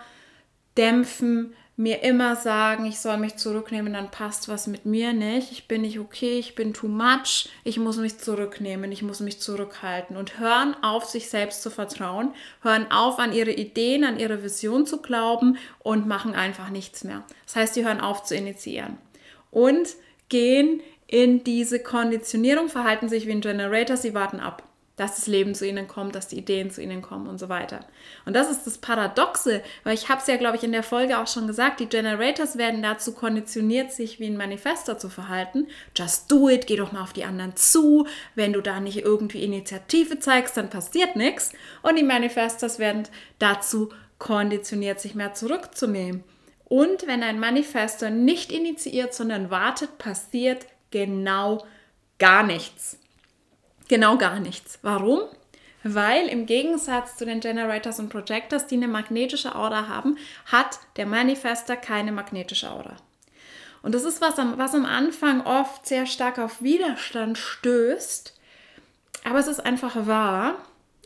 dämpfen, 0.78 1.54
mir 1.80 2.02
immer 2.02 2.36
sagen, 2.36 2.86
ich 2.86 3.00
soll 3.00 3.18
mich 3.18 3.36
zurücknehmen, 3.36 3.94
dann 3.94 4.10
passt 4.10 4.50
was 4.50 4.66
mit 4.66 4.88
mir 4.88 5.14
nicht. 5.14 5.52
Ich 5.52 5.68
bin 5.68 5.82
nicht 5.82 6.00
okay, 6.00 6.40
ich 6.40 6.56
bin 6.56 6.74
too 6.74 6.88
much, 6.88 7.50
ich 7.64 7.78
muss 7.78 7.98
mich 7.98 8.18
zurücknehmen, 8.18 8.92
ich 8.92 9.04
muss 9.04 9.20
mich 9.20 9.40
zurückhalten 9.40 10.18
und 10.18 10.40
hören 10.40 10.76
auf, 10.82 11.06
sich 11.06 11.30
selbst 11.30 11.62
zu 11.62 11.70
vertrauen, 11.70 12.34
hören 12.64 12.92
auf, 12.92 13.20
an 13.20 13.32
ihre 13.32 13.52
Ideen, 13.52 14.04
an 14.04 14.20
ihre 14.20 14.44
Vision 14.44 14.88
zu 14.88 15.04
glauben 15.04 15.58
und 15.78 16.08
machen 16.08 16.34
einfach 16.34 16.72
nichts 16.72 17.04
mehr. 17.04 17.24
Das 17.46 17.56
heißt, 17.56 17.74
sie 17.76 17.86
hören 17.86 18.02
auf 18.02 18.24
zu 18.24 18.36
initiieren 18.36 18.98
und 19.52 19.88
gehen 20.30 20.82
in 21.06 21.44
diese 21.44 21.80
Konditionierung, 21.80 22.70
verhalten 22.70 23.08
sich 23.08 23.28
wie 23.28 23.32
ein 23.32 23.42
Generator, 23.42 23.98
sie 23.98 24.16
warten 24.16 24.40
ab 24.40 24.67
dass 24.98 25.16
das 25.16 25.28
Leben 25.28 25.56
zu 25.56 25.66
ihnen 25.66 25.88
kommt, 25.88 26.16
dass 26.16 26.28
die 26.28 26.40
Ideen 26.40 26.72
zu 26.72 26.82
ihnen 26.82 27.02
kommen 27.02 27.28
und 27.28 27.40
so 27.40 27.50
weiter. 27.50 27.82
Und 28.26 28.36
das 28.36 28.50
ist 28.50 28.66
das 28.66 28.80
Paradoxe, 28.80 29.62
weil 29.84 29.94
ich 29.94 30.10
habe 30.10 30.20
es 30.20 30.28
ja, 30.28 30.36
glaube 30.38 30.58
ich, 30.58 30.64
in 30.64 30.72
der 30.72 30.84
Folge 30.84 31.20
auch 31.20 31.28
schon 31.28 31.48
gesagt, 31.48 31.80
die 31.80 31.86
Generators 31.86 32.58
werden 32.58 32.82
dazu 32.82 33.14
konditioniert, 33.14 33.92
sich 33.92 34.20
wie 34.20 34.26
ein 34.26 34.38
Manifestor 34.38 34.98
zu 34.98 35.08
verhalten. 35.10 35.68
Just 35.96 36.32
do 36.32 36.50
it, 36.50 36.66
geh 36.68 36.76
doch 36.76 36.92
mal 36.92 37.04
auf 37.04 37.14
die 37.14 37.24
anderen 37.24 37.56
zu. 37.56 38.08
Wenn 38.34 38.54
du 38.54 38.62
da 38.62 38.80
nicht 38.80 38.98
irgendwie 38.98 39.44
Initiative 39.44 40.20
zeigst, 40.20 40.58
dann 40.58 40.72
passiert 40.72 41.16
nichts. 41.16 41.54
Und 41.84 41.96
die 41.96 42.04
Manifestors 42.04 42.80
werden 42.80 43.04
dazu 43.38 43.90
konditioniert, 44.18 45.00
sich 45.00 45.14
mehr 45.14 45.36
zurückzunehmen. 45.36 46.24
Und 46.66 47.06
wenn 47.06 47.22
ein 47.22 47.40
Manifestor 47.40 48.10
nicht 48.10 48.52
initiiert, 48.52 49.14
sondern 49.14 49.52
wartet, 49.52 50.00
passiert 50.00 50.66
genau 50.90 51.64
gar 52.18 52.42
nichts. 52.42 52.98
Genau 53.88 54.18
gar 54.18 54.40
nichts. 54.40 54.80
Warum? 54.82 55.22
Weil 55.84 56.28
im 56.28 56.46
Gegensatz 56.46 57.16
zu 57.18 57.26
den 57.26 57.40
Generators 57.40 58.00
und 58.00 58.10
Projectors, 58.10 58.68
die 58.68 58.76
eine 58.76 58.88
magnetische 58.88 59.56
Aura 59.56 59.88
haben, 59.88 60.18
hat 60.46 60.80
der 60.98 61.06
Manifester 61.06 61.78
keine 61.78 62.12
magnetische 62.12 62.70
Aura. 62.70 62.98
Und 63.84 63.96
das 63.96 64.04
ist 64.04 64.20
was, 64.20 64.38
was 64.38 64.76
am 64.76 64.86
Anfang 64.86 65.46
oft 65.46 65.88
sehr 65.88 66.06
stark 66.06 66.40
auf 66.40 66.62
Widerstand 66.62 67.38
stößt, 67.38 68.34
aber 69.24 69.40
es 69.40 69.48
ist 69.48 69.66
einfach 69.66 70.08
wahr. 70.08 70.56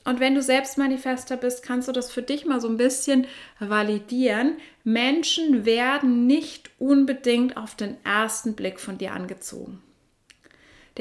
Und 0.04 0.20
wenn 0.20 0.34
du 0.34 0.42
selbst 0.42 0.80
Manifester 0.80 1.38
bist, 1.38 1.62
kannst 1.62 1.88
du 1.88 1.92
das 1.92 2.12
für 2.12 2.24
dich 2.24 2.46
mal 2.46 2.60
so 2.60 2.68
ein 2.68 2.78
bisschen 2.78 3.28
validieren. 3.60 4.58
Menschen 4.84 5.66
werden 5.66 6.26
nicht 6.26 6.72
unbedingt 6.80 7.56
auf 7.56 7.76
den 7.76 8.04
ersten 8.04 8.56
Blick 8.56 8.80
von 8.80 8.98
dir 8.98 9.14
angezogen. 9.14 9.82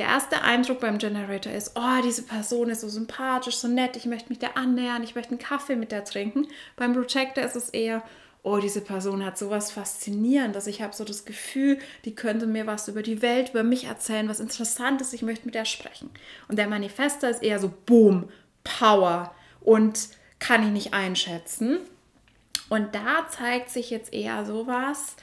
Der 0.00 0.08
erste 0.08 0.40
Eindruck 0.40 0.80
beim 0.80 0.96
Generator 0.96 1.52
ist, 1.52 1.72
oh, 1.74 2.02
diese 2.02 2.22
Person 2.22 2.70
ist 2.70 2.80
so 2.80 2.88
sympathisch, 2.88 3.56
so 3.56 3.68
nett, 3.68 3.96
ich 3.96 4.06
möchte 4.06 4.30
mich 4.30 4.38
der 4.38 4.56
annähern, 4.56 5.02
ich 5.02 5.14
möchte 5.14 5.32
einen 5.32 5.38
Kaffee 5.38 5.76
mit 5.76 5.92
der 5.92 6.06
trinken. 6.06 6.46
Beim 6.74 6.94
Projector 6.94 7.44
ist 7.44 7.54
es 7.54 7.68
eher, 7.68 8.02
oh, 8.42 8.56
diese 8.56 8.80
Person 8.80 9.22
hat 9.22 9.36
sowas 9.36 9.70
Faszinierendes. 9.70 10.66
Ich 10.68 10.80
habe 10.80 10.94
so 10.94 11.04
das 11.04 11.26
Gefühl, 11.26 11.78
die 12.06 12.14
könnte 12.14 12.46
mir 12.46 12.66
was 12.66 12.88
über 12.88 13.02
die 13.02 13.20
Welt, 13.20 13.50
über 13.50 13.62
mich 13.62 13.84
erzählen, 13.84 14.26
was 14.26 14.40
Interessantes, 14.40 15.12
ich 15.12 15.20
möchte 15.20 15.44
mit 15.44 15.54
der 15.54 15.66
sprechen. 15.66 16.08
Und 16.48 16.56
der 16.56 16.66
Manifester 16.66 17.28
ist 17.28 17.42
eher 17.42 17.58
so 17.58 17.70
Boom, 17.84 18.30
Power 18.64 19.34
und 19.60 20.08
kann 20.38 20.62
ich 20.62 20.70
nicht 20.70 20.94
einschätzen. 20.94 21.76
Und 22.70 22.94
da 22.94 23.28
zeigt 23.28 23.68
sich 23.68 23.90
jetzt 23.90 24.14
eher 24.14 24.46
sowas, 24.46 25.16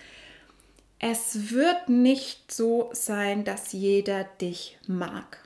es 1.00 1.51
wird 1.51 1.89
nicht 1.89 2.51
so 2.51 2.89
sein, 2.94 3.44
dass 3.44 3.72
jeder 3.72 4.24
dich 4.42 4.77
mag. 4.88 5.44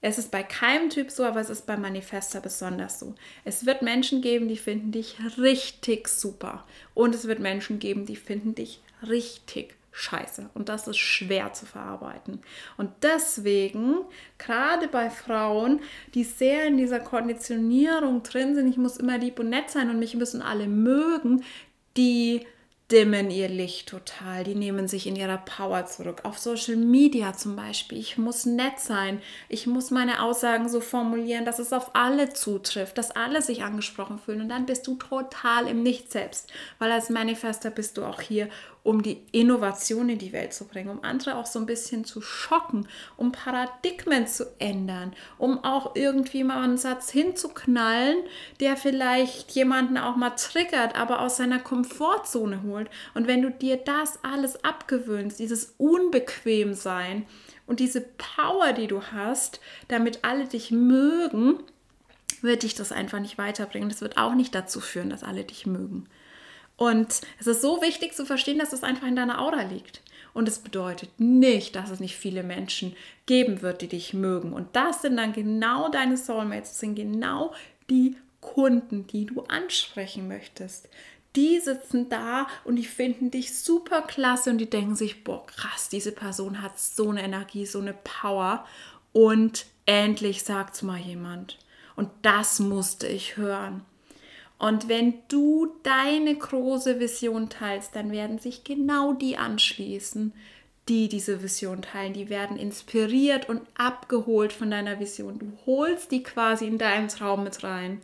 Es 0.00 0.18
ist 0.18 0.30
bei 0.30 0.42
keinem 0.44 0.90
Typ 0.90 1.10
so, 1.10 1.24
aber 1.24 1.40
es 1.40 1.50
ist 1.50 1.66
bei 1.66 1.76
Manifester 1.76 2.40
besonders 2.40 3.00
so. 3.00 3.14
Es 3.44 3.66
wird 3.66 3.82
Menschen 3.82 4.22
geben, 4.22 4.46
die 4.46 4.56
finden 4.56 4.92
dich 4.92 5.16
richtig 5.36 6.06
super. 6.06 6.64
Und 6.94 7.14
es 7.14 7.26
wird 7.26 7.40
Menschen 7.40 7.80
geben, 7.80 8.06
die 8.06 8.14
finden 8.14 8.54
dich 8.54 8.80
richtig 9.02 9.74
scheiße. 9.90 10.50
Und 10.54 10.68
das 10.68 10.86
ist 10.86 10.98
schwer 10.98 11.54
zu 11.54 11.64
verarbeiten. 11.66 12.40
Und 12.76 12.90
deswegen, 13.02 13.96
gerade 14.38 14.88
bei 14.88 15.10
Frauen, 15.10 15.80
die 16.14 16.22
sehr 16.22 16.66
in 16.66 16.76
dieser 16.76 17.00
Konditionierung 17.00 18.22
drin 18.22 18.54
sind, 18.54 18.68
ich 18.68 18.76
muss 18.76 18.98
immer 18.98 19.18
lieb 19.18 19.40
und 19.40 19.48
nett 19.48 19.70
sein 19.70 19.90
und 19.90 19.98
mich 19.98 20.14
müssen 20.14 20.42
alle 20.42 20.68
mögen, 20.68 21.42
die 21.96 22.46
dimmen 22.92 23.30
ihr 23.30 23.48
Licht 23.48 23.88
total, 23.88 24.44
die 24.44 24.54
nehmen 24.54 24.86
sich 24.86 25.06
in 25.08 25.16
ihrer 25.16 25.38
Power 25.38 25.86
zurück. 25.86 26.20
Auf 26.22 26.38
Social 26.38 26.76
Media 26.76 27.32
zum 27.32 27.56
Beispiel, 27.56 27.98
ich 27.98 28.16
muss 28.16 28.46
nett 28.46 28.78
sein, 28.78 29.20
ich 29.48 29.66
muss 29.66 29.90
meine 29.90 30.22
Aussagen 30.22 30.68
so 30.68 30.80
formulieren, 30.80 31.44
dass 31.44 31.58
es 31.58 31.72
auf 31.72 31.90
alle 31.94 32.32
zutrifft, 32.32 32.96
dass 32.96 33.10
alle 33.10 33.42
sich 33.42 33.64
angesprochen 33.64 34.18
fühlen. 34.18 34.40
Und 34.40 34.50
dann 34.50 34.66
bist 34.66 34.86
du 34.86 34.94
total 34.94 35.66
im 35.66 35.82
Nicht 35.82 36.12
selbst, 36.12 36.52
weil 36.78 36.92
als 36.92 37.10
Manifester 37.10 37.70
bist 37.70 37.96
du 37.96 38.04
auch 38.04 38.20
hier, 38.20 38.48
um 38.86 39.02
die 39.02 39.20
Innovation 39.32 40.08
in 40.08 40.18
die 40.18 40.32
Welt 40.32 40.54
zu 40.54 40.64
bringen, 40.64 40.90
um 40.90 41.02
andere 41.02 41.36
auch 41.36 41.46
so 41.46 41.58
ein 41.58 41.66
bisschen 41.66 42.04
zu 42.04 42.20
schocken, 42.20 42.86
um 43.16 43.32
Paradigmen 43.32 44.28
zu 44.28 44.46
ändern, 44.60 45.12
um 45.38 45.64
auch 45.64 45.96
irgendwie 45.96 46.44
mal 46.44 46.62
einen 46.62 46.78
Satz 46.78 47.10
hinzuknallen, 47.10 48.18
der 48.60 48.76
vielleicht 48.76 49.50
jemanden 49.52 49.98
auch 49.98 50.14
mal 50.14 50.30
triggert, 50.30 50.94
aber 50.94 51.20
aus 51.20 51.36
seiner 51.36 51.58
Komfortzone 51.58 52.62
holt. 52.62 52.88
Und 53.14 53.26
wenn 53.26 53.42
du 53.42 53.50
dir 53.50 53.76
das 53.76 54.20
alles 54.22 54.64
abgewöhnst, 54.64 55.40
dieses 55.40 55.74
Unbequemsein 55.78 57.26
und 57.66 57.80
diese 57.80 58.00
Power, 58.00 58.72
die 58.72 58.86
du 58.86 59.02
hast, 59.02 59.60
damit 59.88 60.20
alle 60.22 60.46
dich 60.46 60.70
mögen, 60.70 61.58
wird 62.40 62.62
dich 62.62 62.74
das 62.74 62.92
einfach 62.92 63.18
nicht 63.18 63.36
weiterbringen. 63.36 63.88
Das 63.88 64.00
wird 64.00 64.16
auch 64.16 64.34
nicht 64.34 64.54
dazu 64.54 64.80
führen, 64.80 65.10
dass 65.10 65.24
alle 65.24 65.42
dich 65.42 65.66
mögen. 65.66 66.06
Und 66.76 67.20
es 67.38 67.46
ist 67.46 67.62
so 67.62 67.80
wichtig 67.80 68.14
zu 68.14 68.26
verstehen, 68.26 68.58
dass 68.58 68.72
es 68.72 68.82
einfach 68.82 69.06
in 69.06 69.16
deiner 69.16 69.40
Aura 69.40 69.62
liegt. 69.62 70.02
Und 70.34 70.48
es 70.48 70.58
bedeutet 70.58 71.18
nicht, 71.18 71.74
dass 71.76 71.88
es 71.88 72.00
nicht 72.00 72.16
viele 72.16 72.42
Menschen 72.42 72.94
geben 73.24 73.62
wird, 73.62 73.80
die 73.80 73.88
dich 73.88 74.12
mögen. 74.12 74.52
Und 74.52 74.76
das 74.76 75.00
sind 75.00 75.16
dann 75.16 75.32
genau 75.32 75.88
deine 75.88 76.18
Soulmates, 76.18 76.70
das 76.70 76.80
sind 76.80 76.94
genau 76.94 77.54
die 77.88 78.16
Kunden, 78.42 79.06
die 79.06 79.24
du 79.24 79.42
ansprechen 79.42 80.28
möchtest. 80.28 80.88
Die 81.36 81.58
sitzen 81.60 82.08
da 82.10 82.46
und 82.64 82.76
die 82.76 82.84
finden 82.84 83.30
dich 83.30 83.58
super 83.58 84.02
klasse 84.02 84.50
und 84.50 84.58
die 84.58 84.70
denken 84.70 84.94
sich, 84.94 85.24
boah, 85.24 85.46
krass, 85.46 85.88
diese 85.88 86.12
Person 86.12 86.62
hat 86.62 86.78
so 86.78 87.10
eine 87.10 87.22
Energie, 87.22 87.64
so 87.64 87.80
eine 87.80 87.94
Power. 87.94 88.66
Und 89.12 89.66
endlich 89.86 90.44
sagt 90.44 90.74
es 90.74 90.82
mal 90.82 90.98
jemand. 90.98 91.58
Und 91.94 92.10
das 92.22 92.60
musste 92.60 93.06
ich 93.06 93.38
hören. 93.38 93.84
Und 94.58 94.88
wenn 94.88 95.14
du 95.28 95.74
deine 95.82 96.34
große 96.34 96.98
Vision 96.98 97.48
teilst, 97.50 97.94
dann 97.94 98.10
werden 98.10 98.38
sich 98.38 98.64
genau 98.64 99.12
die 99.12 99.36
anschließen, 99.36 100.32
die 100.88 101.08
diese 101.08 101.42
Vision 101.42 101.82
teilen. 101.82 102.14
Die 102.14 102.30
werden 102.30 102.56
inspiriert 102.56 103.48
und 103.48 103.62
abgeholt 103.76 104.52
von 104.52 104.70
deiner 104.70 104.98
Vision. 104.98 105.38
Du 105.38 105.52
holst 105.66 106.10
die 106.10 106.22
quasi 106.22 106.66
in 106.66 106.78
deinen 106.78 107.08
Traum 107.08 107.44
mit 107.44 107.62
rein. 107.64 108.00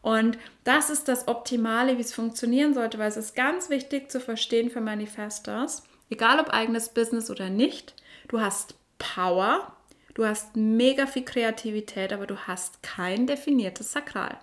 Und 0.00 0.36
das 0.64 0.90
ist 0.90 1.06
das 1.06 1.28
Optimale, 1.28 1.96
wie 1.96 2.02
es 2.02 2.12
funktionieren 2.12 2.74
sollte, 2.74 2.98
weil 2.98 3.08
es 3.08 3.16
ist 3.16 3.36
ganz 3.36 3.70
wichtig 3.70 4.10
zu 4.10 4.18
verstehen 4.18 4.68
für 4.68 4.80
Manifestors, 4.80 5.84
egal 6.10 6.40
ob 6.40 6.50
eigenes 6.50 6.88
Business 6.88 7.30
oder 7.30 7.48
nicht, 7.48 7.94
du 8.26 8.40
hast 8.40 8.74
Power, 8.98 9.76
du 10.14 10.26
hast 10.26 10.56
mega 10.56 11.06
viel 11.06 11.24
Kreativität, 11.24 12.12
aber 12.12 12.26
du 12.26 12.36
hast 12.36 12.82
kein 12.82 13.28
definiertes 13.28 13.92
Sakral. 13.92 14.38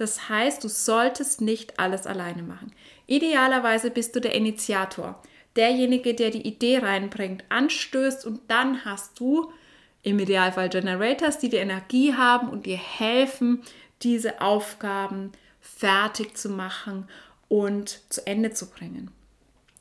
Das 0.00 0.28
heißt, 0.28 0.64
du 0.64 0.68
solltest 0.68 1.40
nicht 1.40 1.78
alles 1.78 2.06
alleine 2.06 2.42
machen. 2.42 2.72
Idealerweise 3.06 3.90
bist 3.90 4.16
du 4.16 4.20
der 4.20 4.34
Initiator, 4.34 5.20
derjenige, 5.56 6.14
der 6.14 6.30
die 6.30 6.46
Idee 6.46 6.78
reinbringt, 6.78 7.44
anstößt 7.48 8.24
und 8.24 8.40
dann 8.48 8.84
hast 8.84 9.20
du 9.20 9.52
im 10.02 10.18
Idealfall 10.18 10.70
Generators, 10.70 11.38
die 11.38 11.50
die 11.50 11.58
Energie 11.58 12.14
haben 12.14 12.48
und 12.48 12.66
dir 12.66 12.78
helfen, 12.78 13.62
diese 14.02 14.40
Aufgaben 14.40 15.32
fertig 15.60 16.36
zu 16.36 16.48
machen 16.48 17.06
und 17.48 18.00
zu 18.08 18.26
Ende 18.26 18.52
zu 18.52 18.70
bringen. 18.70 19.10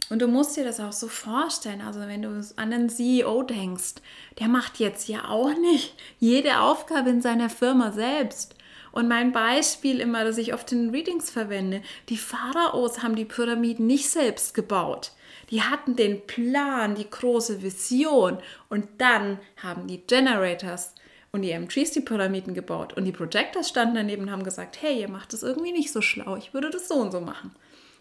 Und 0.09 0.21
du 0.21 0.27
musst 0.27 0.57
dir 0.57 0.63
das 0.63 0.79
auch 0.79 0.91
so 0.91 1.07
vorstellen, 1.07 1.81
also 1.81 2.01
wenn 2.01 2.23
du 2.23 2.43
an 2.55 2.71
den 2.71 2.89
CEO 2.89 3.43
denkst, 3.43 3.95
der 4.39 4.47
macht 4.47 4.79
jetzt 4.79 5.07
ja 5.07 5.29
auch 5.29 5.55
nicht 5.57 5.93
jede 6.19 6.59
Aufgabe 6.61 7.11
in 7.11 7.21
seiner 7.21 7.49
Firma 7.49 7.91
selbst. 7.91 8.55
Und 8.91 9.07
mein 9.07 9.31
Beispiel 9.31 9.99
immer, 9.99 10.23
das 10.23 10.37
ich 10.37 10.53
oft 10.53 10.71
in 10.71 10.89
Readings 10.89 11.29
verwende, 11.29 11.81
die 12.09 12.17
Pharaos 12.17 13.03
haben 13.03 13.15
die 13.15 13.25
Pyramiden 13.25 13.87
nicht 13.87 14.09
selbst 14.09 14.53
gebaut. 14.53 15.11
Die 15.49 15.63
hatten 15.63 15.95
den 15.95 16.25
Plan, 16.27 16.95
die 16.95 17.09
große 17.09 17.61
Vision 17.61 18.37
und 18.69 18.87
dann 18.97 19.39
haben 19.57 19.87
die 19.87 20.01
Generators 20.05 20.93
und 21.31 21.41
die 21.41 21.51
M-Trees 21.51 21.91
die 21.91 22.01
Pyramiden 22.01 22.53
gebaut 22.53 22.93
und 22.93 23.05
die 23.05 23.11
Projectors 23.11 23.69
standen 23.69 23.95
daneben 23.95 24.23
und 24.23 24.31
haben 24.31 24.43
gesagt, 24.43 24.81
hey, 24.81 24.99
ihr 24.99 25.09
macht 25.09 25.33
das 25.33 25.43
irgendwie 25.43 25.71
nicht 25.71 25.91
so 25.91 26.01
schlau, 26.01 26.35
ich 26.35 26.53
würde 26.53 26.69
das 26.69 26.87
so 26.87 26.95
und 26.95 27.11
so 27.11 27.21
machen. 27.21 27.51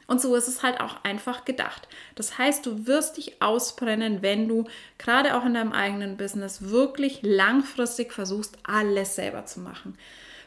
Und 0.06 0.22
so 0.22 0.34
ist 0.36 0.48
es 0.48 0.62
halt 0.62 0.80
auch 0.80 1.04
einfach 1.04 1.44
gedacht. 1.44 1.86
Das 2.14 2.38
heißt, 2.38 2.64
du 2.64 2.86
wirst 2.86 3.18
dich 3.18 3.42
ausbrennen, 3.42 4.22
wenn 4.22 4.48
du 4.48 4.64
gerade 4.96 5.36
auch 5.36 5.44
in 5.44 5.52
deinem 5.52 5.72
eigenen 5.72 6.16
Business 6.16 6.70
wirklich 6.70 7.20
langfristig 7.22 8.14
versuchst, 8.14 8.56
alles 8.62 9.16
selber 9.16 9.44
zu 9.44 9.60
machen. 9.60 9.98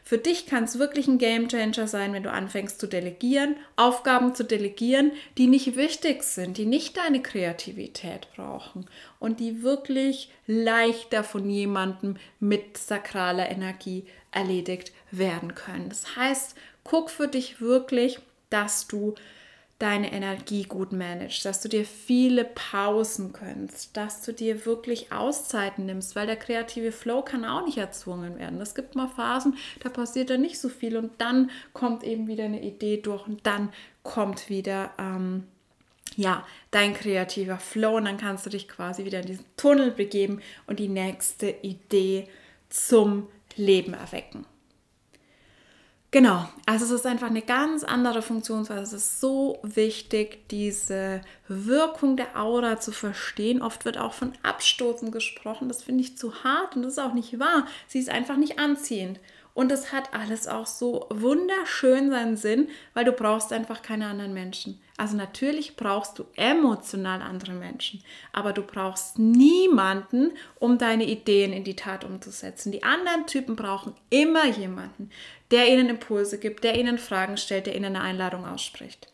Für 0.04 0.18
dich 0.18 0.46
kann 0.46 0.66
es 0.66 0.80
wirklich 0.80 1.08
ein 1.08 1.18
Game 1.18 1.48
Changer 1.48 1.88
sein, 1.88 2.14
wenn 2.14 2.24
du 2.24 2.32
anfängst 2.32 2.80
zu 2.80 2.88
delegieren, 2.88 3.56
Aufgaben 3.76 4.36
zu 4.36 4.44
delegieren, 4.44 5.12
die 5.38 5.48
nicht 5.48 5.76
wichtig 5.76 6.24
sind, 6.24 6.58
die 6.58 6.66
nicht 6.66 6.98
deine 6.98 7.22
Kreativität 7.22 8.28
brauchen 8.36 8.88
und 9.20 9.40
die 9.40 9.64
wirklich 9.64 10.32
leichter 10.48 11.24
von 11.24 11.50
jemandem 11.50 12.18
mit 12.40 12.78
sakraler 12.78 13.50
Energie 13.50 14.06
erledigt 14.32 14.92
werden 15.12 15.56
können. 15.56 15.90
Das 15.90 16.16
heißt, 16.16 16.56
guck 16.84 17.10
für 17.10 17.28
dich 17.28 17.62
wirklich, 17.62 18.20
dass 18.50 18.88
du 18.88 19.16
deine 19.82 20.13
Energie 20.13 20.63
gut 20.63 20.91
managst, 20.91 21.44
dass 21.44 21.60
du 21.60 21.67
dir 21.67 21.86
viele 21.86 22.46
Pausen 22.46 23.34
gönnst, 23.34 23.98
dass 23.98 24.22
du 24.22 24.32
dir 24.32 24.65
wirklich 24.65 25.12
Auszeiten 25.12 25.88
nimmst, 25.88 26.15
weil 26.15 26.28
der 26.28 26.36
kreative 26.36 26.91
Flow 26.91 27.24
kann 27.24 27.46
auch 27.46 27.65
nicht 27.65 27.80
erzwungen 27.80 28.38
werden. 28.38 28.62
Es 28.62 28.76
gibt 28.76 28.96
mal 28.96 29.08
Phasen, 29.08 29.58
da 29.80 29.89
passiert 29.89 30.30
da 30.30 30.38
nicht 30.38 30.60
so 30.60 30.70
viel 30.70 30.98
und 30.98 31.13
dann 31.17 31.50
kommt 31.74 32.04
eben 32.04 32.28
wieder 32.28 32.44
eine 32.46 32.62
Idee 32.62 32.98
durch 32.98 33.26
und 33.26 33.48
dann 33.48 33.74
kommt 34.04 34.50
wieder 34.50 34.91
ähm, 35.00 35.48
ja 36.15 36.46
dein 36.70 36.94
kreativer 36.94 37.58
Flow 37.58 37.98
und 37.98 38.06
dann 38.06 38.17
kannst 38.17 38.46
du 38.46 38.52
dich 38.52 38.67
quasi 38.67 39.04
wieder 39.06 39.22
in 39.22 39.28
diesen 39.28 39.46
Tunnel 39.58 39.89
begeben 39.89 40.41
und 40.67 40.78
die 40.78 40.89
nächste 40.89 41.50
Idee 41.50 42.28
zum 42.70 43.28
Leben 43.56 43.96
erwecken. 43.96 44.46
Genau, 46.13 46.45
also 46.65 46.84
es 46.84 46.91
ist 46.91 47.06
einfach 47.06 47.30
eine 47.30 47.41
ganz 47.41 47.86
andere 47.86 48.21
Funktionsweise. 48.21 48.82
Es 48.82 48.91
ist 48.91 49.21
so 49.21 49.60
wichtig, 49.63 50.50
diese 50.50 51.21
Wirkung 51.47 52.17
der 52.17 52.38
Aura 52.38 52.82
zu 52.82 52.91
verstehen. 52.91 53.62
Oft 53.62 53.86
wird 53.86 53.97
auch 53.97 54.12
von 54.12 54.34
Abstoßen 54.43 55.12
gesprochen. 55.12 55.69
Das 55.69 55.84
finde 55.84 56.04
ich 56.04 56.17
zu 56.17 56.43
hart 56.43 56.76
und 56.76 56.82
das 56.82 56.93
ist 56.93 57.00
auch 57.00 57.13
nicht 57.13 57.39
wahr. 57.39 57.65
Sie 57.88 58.00
ist 58.00 58.10
einfach 58.10 58.36
nicht 58.36 58.60
anziehend. 58.60 59.21
Und 59.54 59.72
es 59.72 59.92
hat 59.92 60.14
alles 60.14 60.48
auch 60.48 60.66
so 60.66 61.08
wunderschön 61.10 62.10
seinen 62.10 62.38
Sinn, 62.38 62.70
weil 62.94 63.06
du 63.06 63.12
brauchst 63.12 63.52
einfach 63.52 63.82
keine 63.82 64.08
anderen 64.08 64.34
Menschen. 64.34 64.80
Also 64.98 65.18
natürlich 65.18 65.76
brauchst 65.76 66.20
du 66.20 66.26
emotional 66.36 67.22
andere 67.22 67.54
Menschen, 67.54 68.04
aber 68.34 68.54
du 68.54 68.62
brauchst 68.62 69.18
niemanden, 69.18 70.32
um 70.60 70.78
deine 70.78 71.06
Ideen 71.06 71.54
in 71.54 71.64
die 71.64 71.76
Tat 71.76 72.04
umzusetzen. 72.04 72.72
Die 72.72 72.84
anderen 72.84 73.26
Typen 73.26 73.56
brauchen 73.56 73.96
immer 74.10 74.46
jemanden, 74.46 75.10
der 75.50 75.68
ihnen 75.68 75.90
Impulse 75.90 76.38
gibt, 76.38 76.64
der 76.64 76.80
ihnen 76.80 76.98
Fragen 76.98 77.38
stellt, 77.38 77.66
der 77.66 77.76
ihnen 77.76 77.96
eine 77.96 78.02
Einladung 78.02 78.46
ausspricht. 78.46 79.11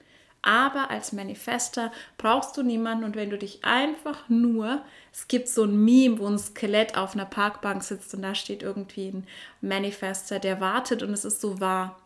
Aber 0.47 0.89
als 0.89 1.11
Manifester 1.11 1.91
brauchst 2.17 2.55
du 2.55 2.63
niemanden 2.63 3.03
und 3.03 3.17
wenn 3.17 3.29
du 3.29 3.37
dich 3.37 3.65
einfach 3.65 4.29
nur, 4.29 4.81
es 5.11 5.27
gibt 5.27 5.49
so 5.49 5.65
ein 5.65 5.83
Meme, 5.83 6.19
wo 6.19 6.27
ein 6.27 6.39
Skelett 6.39 6.95
auf 6.95 7.15
einer 7.15 7.25
Parkbank 7.25 7.83
sitzt 7.83 8.13
und 8.13 8.21
da 8.21 8.33
steht 8.33 8.63
irgendwie 8.63 9.09
ein 9.09 9.27
Manifester, 9.59 10.39
der 10.39 10.61
wartet 10.61 11.03
und 11.03 11.11
es 11.11 11.25
ist 11.25 11.41
so 11.41 11.59
wahr. 11.59 11.99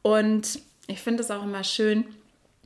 Und 0.00 0.60
ich 0.86 1.00
finde 1.00 1.24
es 1.24 1.32
auch 1.32 1.42
immer 1.42 1.64
schön, 1.64 2.04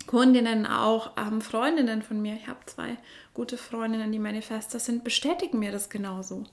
Kundinnen 0.07 0.67
auch, 0.67 1.13
ähm, 1.17 1.41
Freundinnen 1.41 2.03
von 2.03 2.21
mir, 2.21 2.35
ich 2.35 2.47
habe 2.47 2.61
zwei 2.67 2.99
gute 3.33 3.57
Freundinnen, 3.57 4.13
die 4.13 4.19
Manifester 4.19 4.79
sind, 4.79 5.03
bestätigen 5.03 5.59
mir 5.59 5.73
das 5.73 5.89
genauso. 5.89 6.45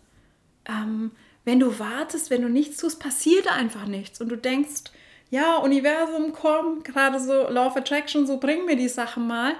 Ähm, 0.69 1.11
wenn 1.43 1.59
du 1.59 1.79
wartest, 1.79 2.29
wenn 2.29 2.43
du 2.43 2.47
nichts 2.47 2.77
tust, 2.77 3.01
passiert 3.01 3.51
einfach 3.51 3.87
nichts 3.87 4.21
und 4.21 4.29
du 4.29 4.37
denkst, 4.37 4.83
ja, 5.33 5.57
Universum, 5.57 6.31
komm, 6.31 6.83
gerade 6.83 7.19
so 7.19 7.49
Law 7.49 7.65
of 7.65 7.75
Attraction, 7.75 8.27
so 8.27 8.37
bring 8.37 8.65
mir 8.65 8.75
die 8.75 8.87
Sachen 8.87 9.25
mal. 9.25 9.55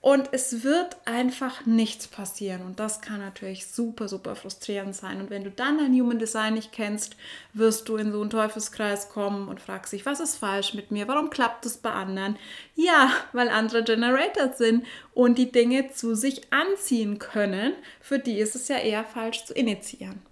Und 0.00 0.28
es 0.30 0.62
wird 0.62 0.96
einfach 1.04 1.66
nichts 1.66 2.06
passieren. 2.06 2.62
Und 2.62 2.78
das 2.78 3.00
kann 3.00 3.18
natürlich 3.18 3.66
super, 3.66 4.06
super 4.06 4.36
frustrierend 4.36 4.94
sein. 4.94 5.20
Und 5.20 5.30
wenn 5.30 5.42
du 5.42 5.50
dann 5.50 5.80
ein 5.80 6.00
Human 6.00 6.20
Design 6.20 6.54
nicht 6.54 6.70
kennst, 6.70 7.16
wirst 7.54 7.88
du 7.88 7.96
in 7.96 8.12
so 8.12 8.20
einen 8.20 8.30
Teufelskreis 8.30 9.08
kommen 9.08 9.48
und 9.48 9.60
fragst 9.60 9.92
dich, 9.92 10.06
was 10.06 10.20
ist 10.20 10.36
falsch 10.36 10.74
mit 10.74 10.92
mir? 10.92 11.08
Warum 11.08 11.28
klappt 11.28 11.66
es 11.66 11.76
bei 11.76 11.90
anderen? 11.90 12.36
Ja, 12.76 13.10
weil 13.32 13.48
andere 13.48 13.82
Generators 13.82 14.58
sind 14.58 14.86
und 15.12 15.38
die 15.38 15.50
Dinge 15.50 15.90
zu 15.90 16.14
sich 16.14 16.52
anziehen 16.52 17.18
können. 17.18 17.72
Für 18.00 18.20
die 18.20 18.38
ist 18.38 18.54
es 18.54 18.68
ja 18.68 18.78
eher 18.78 19.02
falsch 19.02 19.44
zu 19.44 19.54
initiieren. 19.54 20.22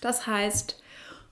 Das 0.00 0.26
heißt, 0.26 0.80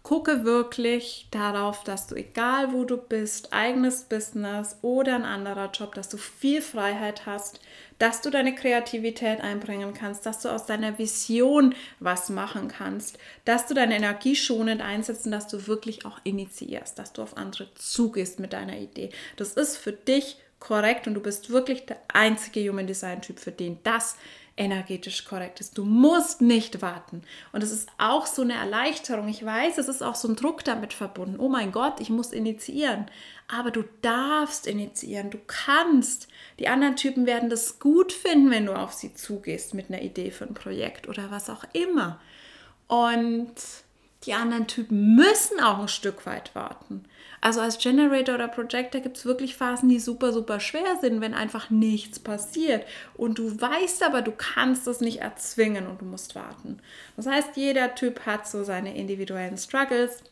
gucke 0.02 0.44
wirklich 0.44 1.28
darauf, 1.30 1.84
dass 1.84 2.06
du, 2.06 2.14
egal 2.14 2.72
wo 2.72 2.84
du 2.84 2.96
bist, 2.96 3.52
eigenes 3.52 4.04
Business 4.04 4.76
oder 4.80 5.14
ein 5.14 5.24
anderer 5.24 5.70
Job, 5.70 5.94
dass 5.94 6.08
du 6.08 6.16
viel 6.16 6.62
Freiheit 6.62 7.26
hast, 7.26 7.60
dass 7.98 8.20
du 8.20 8.30
deine 8.30 8.54
Kreativität 8.54 9.40
einbringen 9.40 9.92
kannst, 9.92 10.24
dass 10.24 10.40
du 10.40 10.48
aus 10.48 10.66
deiner 10.66 10.98
Vision 10.98 11.74
was 12.00 12.30
machen 12.30 12.68
kannst, 12.68 13.18
dass 13.44 13.66
du 13.66 13.74
deine 13.74 13.96
Energie 13.96 14.36
schonend 14.36 14.80
einsetzt 14.80 15.26
und 15.26 15.32
dass 15.32 15.48
du 15.48 15.66
wirklich 15.66 16.06
auch 16.06 16.20
initiierst, 16.24 16.98
dass 16.98 17.12
du 17.12 17.22
auf 17.22 17.36
andere 17.36 17.68
zugehst 17.74 18.38
mit 18.38 18.52
deiner 18.52 18.78
Idee. 18.78 19.10
Das 19.36 19.54
ist 19.54 19.76
für 19.76 19.92
dich 19.92 20.36
korrekt 20.60 21.06
und 21.06 21.14
du 21.14 21.20
bist 21.20 21.50
wirklich 21.50 21.86
der 21.86 21.98
einzige 22.12 22.68
Human 22.68 22.86
Design 22.86 23.20
Typ, 23.20 23.38
für 23.38 23.52
den 23.52 23.78
das 23.82 24.16
energetisch 24.58 25.24
korrekt 25.24 25.60
ist. 25.60 25.78
Du 25.78 25.84
musst 25.84 26.40
nicht 26.40 26.82
warten. 26.82 27.22
Und 27.52 27.62
es 27.62 27.70
ist 27.70 27.88
auch 27.98 28.26
so 28.26 28.42
eine 28.42 28.54
Erleichterung. 28.54 29.28
Ich 29.28 29.44
weiß, 29.44 29.78
es 29.78 29.88
ist 29.88 30.02
auch 30.02 30.14
so 30.14 30.28
ein 30.28 30.36
Druck 30.36 30.64
damit 30.64 30.92
verbunden. 30.92 31.38
Oh 31.38 31.48
mein 31.48 31.72
Gott, 31.72 32.00
ich 32.00 32.10
muss 32.10 32.32
initiieren. 32.32 33.06
Aber 33.46 33.70
du 33.70 33.84
darfst 34.02 34.66
initiieren. 34.66 35.30
Du 35.30 35.38
kannst. 35.46 36.28
Die 36.58 36.68
anderen 36.68 36.96
Typen 36.96 37.24
werden 37.24 37.48
das 37.48 37.78
gut 37.78 38.12
finden, 38.12 38.50
wenn 38.50 38.66
du 38.66 38.74
auf 38.74 38.92
sie 38.92 39.14
zugehst 39.14 39.74
mit 39.74 39.90
einer 39.90 40.02
Idee 40.02 40.30
für 40.30 40.44
ein 40.44 40.54
Projekt 40.54 41.08
oder 41.08 41.30
was 41.30 41.48
auch 41.48 41.64
immer. 41.72 42.20
Und 42.88 43.54
die 44.24 44.34
anderen 44.34 44.66
Typen 44.66 45.14
müssen 45.14 45.60
auch 45.60 45.78
ein 45.78 45.88
Stück 45.88 46.26
weit 46.26 46.54
warten. 46.54 47.04
Also 47.40 47.60
als 47.60 47.78
Generator 47.78 48.34
oder 48.34 48.48
Projector 48.48 49.00
gibt 49.00 49.16
es 49.16 49.24
wirklich 49.24 49.56
Phasen, 49.56 49.88
die 49.88 50.00
super, 50.00 50.32
super 50.32 50.58
schwer 50.58 50.98
sind, 51.00 51.20
wenn 51.20 51.34
einfach 51.34 51.70
nichts 51.70 52.18
passiert. 52.18 52.84
Und 53.14 53.38
du 53.38 53.60
weißt 53.60 54.02
aber, 54.02 54.22
du 54.22 54.32
kannst 54.32 54.88
es 54.88 55.00
nicht 55.00 55.20
erzwingen 55.20 55.86
und 55.86 56.00
du 56.00 56.04
musst 56.04 56.34
warten. 56.34 56.80
Das 57.16 57.26
heißt, 57.26 57.50
jeder 57.56 57.94
Typ 57.94 58.26
hat 58.26 58.48
so 58.48 58.64
seine 58.64 58.96
individuellen 58.96 59.56
Struggles. 59.56 60.22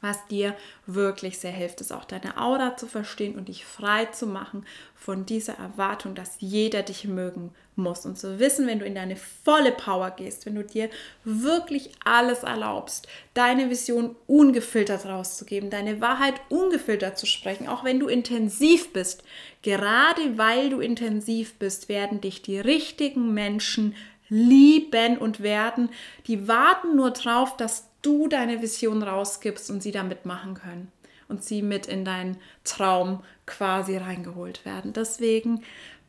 Was 0.00 0.26
dir 0.28 0.54
wirklich 0.86 1.38
sehr 1.38 1.50
hilft, 1.50 1.80
ist 1.80 1.92
auch 1.92 2.04
deine 2.04 2.38
Aura 2.38 2.76
zu 2.76 2.86
verstehen 2.86 3.36
und 3.36 3.48
dich 3.48 3.64
frei 3.64 4.04
zu 4.06 4.26
machen 4.26 4.64
von 4.94 5.26
dieser 5.26 5.54
Erwartung, 5.54 6.14
dass 6.14 6.36
jeder 6.38 6.82
dich 6.82 7.04
mögen 7.04 7.52
muss. 7.74 8.06
Und 8.06 8.16
zu 8.16 8.38
wissen, 8.38 8.66
wenn 8.66 8.78
du 8.78 8.84
in 8.84 8.94
deine 8.94 9.16
volle 9.16 9.72
Power 9.72 10.10
gehst, 10.12 10.46
wenn 10.46 10.54
du 10.54 10.62
dir 10.62 10.88
wirklich 11.24 11.90
alles 12.04 12.44
erlaubst, 12.44 13.08
deine 13.34 13.70
Vision 13.70 14.14
ungefiltert 14.28 15.06
rauszugeben, 15.06 15.70
deine 15.70 16.00
Wahrheit 16.00 16.34
ungefiltert 16.48 17.18
zu 17.18 17.26
sprechen, 17.26 17.66
auch 17.66 17.82
wenn 17.82 17.98
du 17.98 18.06
intensiv 18.06 18.92
bist. 18.92 19.24
Gerade 19.62 20.38
weil 20.38 20.70
du 20.70 20.80
intensiv 20.80 21.54
bist, 21.54 21.88
werden 21.88 22.20
dich 22.20 22.42
die 22.42 22.60
richtigen 22.60 23.34
Menschen 23.34 23.96
lieben 24.28 25.18
und 25.18 25.40
werden, 25.40 25.88
die 26.26 26.46
warten 26.46 26.96
nur 26.96 27.12
drauf, 27.12 27.56
dass 27.56 27.88
du 28.08 28.26
deine 28.26 28.62
Vision 28.62 29.02
rausgibst 29.02 29.70
und 29.70 29.82
sie 29.82 29.92
da 29.92 30.02
mitmachen 30.02 30.54
können 30.54 30.90
und 31.28 31.44
sie 31.44 31.60
mit 31.60 31.86
in 31.86 32.06
deinen 32.06 32.38
Traum 32.64 33.22
quasi 33.44 33.98
reingeholt 33.98 34.64
werden. 34.64 34.94
Deswegen 34.94 35.62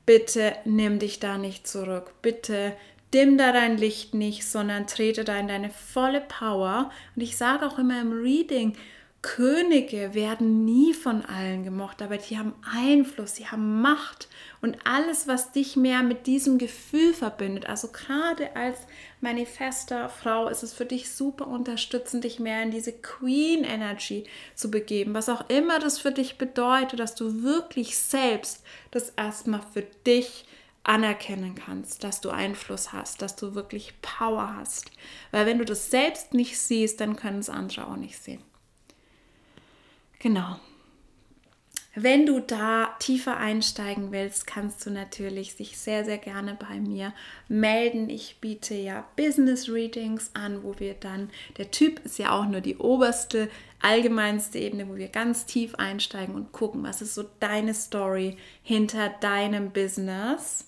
bitte 0.05 0.55
nimm 0.63 0.99
dich 0.99 1.19
da 1.19 1.37
nicht 1.37 1.67
zurück. 1.67 2.13
Bitte 2.21 2.73
dimm 3.13 3.37
da 3.37 3.51
dein 3.51 3.77
Licht 3.77 4.13
nicht, 4.13 4.45
sondern 4.47 4.87
trete 4.87 5.25
da 5.25 5.37
in 5.37 5.49
deine 5.49 5.69
volle 5.69 6.21
Power. 6.21 6.89
Und 7.17 7.21
ich 7.21 7.35
sage 7.35 7.67
auch 7.67 7.77
immer 7.77 7.99
im 7.99 8.13
Reading, 8.13 8.77
Könige 9.21 10.13
werden 10.13 10.63
nie 10.63 10.93
von 10.93 11.25
allen 11.25 11.65
gemocht, 11.65 12.01
aber 12.01 12.17
die 12.17 12.37
haben 12.37 12.53
Einfluss, 12.73 13.35
sie 13.35 13.47
haben 13.47 13.81
Macht 13.81 14.29
und 14.61 14.77
alles, 14.85 15.27
was 15.27 15.51
dich 15.51 15.75
mehr 15.75 16.03
mit 16.03 16.25
diesem 16.25 16.57
Gefühl 16.57 17.13
verbindet. 17.13 17.67
Also 17.67 17.89
gerade 17.89 18.55
als 18.55 18.77
manifester 19.19 20.07
Frau 20.07 20.47
ist 20.47 20.63
es 20.63 20.73
für 20.73 20.85
dich 20.85 21.11
super 21.11 21.47
unterstützend, 21.47 22.23
dich 22.23 22.39
mehr 22.39 22.63
in 22.63 22.71
diese 22.71 22.93
Queen 22.93 23.65
Energy 23.65 24.23
zu 24.55 24.71
begeben, 24.71 25.13
was 25.13 25.27
auch 25.27 25.49
immer 25.49 25.79
das 25.79 25.99
für 25.99 26.13
dich 26.13 26.37
bedeutet, 26.37 27.01
dass 27.01 27.13
du 27.13 27.43
wirklich 27.43 27.97
selbst 27.97 28.63
das 28.91 29.09
erstmal 29.09 29.63
für 29.73 29.83
dich 30.07 30.45
anerkennen 30.83 31.55
kannst, 31.55 32.05
dass 32.05 32.21
du 32.21 32.29
Einfluss 32.29 32.93
hast, 32.93 33.21
dass 33.21 33.35
du 33.35 33.53
wirklich 33.53 34.01
Power 34.01 34.55
hast. 34.55 34.91
Weil 35.31 35.45
wenn 35.45 35.57
du 35.57 35.65
das 35.65 35.91
selbst 35.91 36.33
nicht 36.33 36.57
siehst, 36.57 37.01
dann 37.01 37.17
können 37.17 37.39
es 37.39 37.49
andere 37.49 37.85
auch 37.85 37.97
nicht 37.97 38.17
sehen. 38.17 38.41
Genau. 40.19 40.57
Wenn 41.95 42.25
du 42.25 42.39
da 42.39 42.95
tiefer 42.99 43.37
einsteigen 43.37 44.11
willst, 44.11 44.45
kannst 44.45 44.85
du 44.85 44.91
natürlich 44.91 45.55
sich 45.55 45.77
sehr, 45.77 46.05
sehr 46.05 46.19
gerne 46.19 46.55
bei 46.55 46.79
mir 46.79 47.13
melden. 47.47 48.09
Ich 48.09 48.37
biete 48.39 48.75
ja 48.75 49.05
Business 49.15 49.69
Readings 49.69 50.31
an, 50.33 50.63
wo 50.63 50.79
wir 50.79 50.93
dann, 50.93 51.29
der 51.57 51.71
Typ 51.71 52.05
ist 52.05 52.19
ja 52.19 52.31
auch 52.31 52.45
nur 52.45 52.61
die 52.61 52.77
oberste, 52.77 53.49
allgemeinste 53.81 54.59
Ebene, 54.59 54.87
wo 54.87 54.95
wir 54.95 55.07
ganz 55.07 55.45
tief 55.45 55.75
einsteigen 55.75 56.35
und 56.35 56.51
gucken, 56.51 56.83
was 56.83 57.01
ist 57.01 57.15
so 57.15 57.25
deine 57.39 57.73
Story 57.73 58.37
hinter 58.61 59.09
deinem 59.21 59.71
Business 59.71 60.67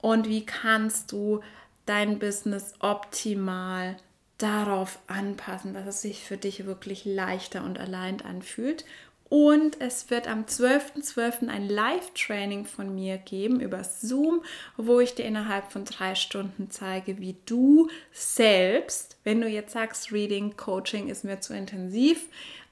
und 0.00 0.28
wie 0.28 0.46
kannst 0.46 1.12
du 1.12 1.40
dein 1.84 2.18
Business 2.18 2.74
optimal 2.80 3.96
darauf 4.42 4.98
anpassen, 5.06 5.74
dass 5.74 5.86
es 5.86 6.02
sich 6.02 6.24
für 6.24 6.36
dich 6.36 6.66
wirklich 6.66 7.04
leichter 7.04 7.64
und 7.64 7.78
allein 7.78 8.20
anfühlt. 8.20 8.84
Und 9.28 9.80
es 9.80 10.10
wird 10.10 10.28
am 10.28 10.44
12.12. 10.44 11.14
.12. 11.14 11.48
ein 11.48 11.66
Live-Training 11.66 12.66
von 12.66 12.94
mir 12.94 13.16
geben 13.16 13.60
über 13.60 13.82
Zoom, 13.82 14.42
wo 14.76 15.00
ich 15.00 15.14
dir 15.14 15.24
innerhalb 15.24 15.72
von 15.72 15.86
drei 15.86 16.14
Stunden 16.14 16.70
zeige, 16.70 17.18
wie 17.18 17.36
du 17.46 17.88
selbst, 18.12 19.16
wenn 19.24 19.40
du 19.40 19.48
jetzt 19.48 19.72
sagst, 19.72 20.12
Reading, 20.12 20.54
Coaching 20.58 21.08
ist 21.08 21.24
mir 21.24 21.40
zu 21.40 21.54
intensiv, 21.54 22.26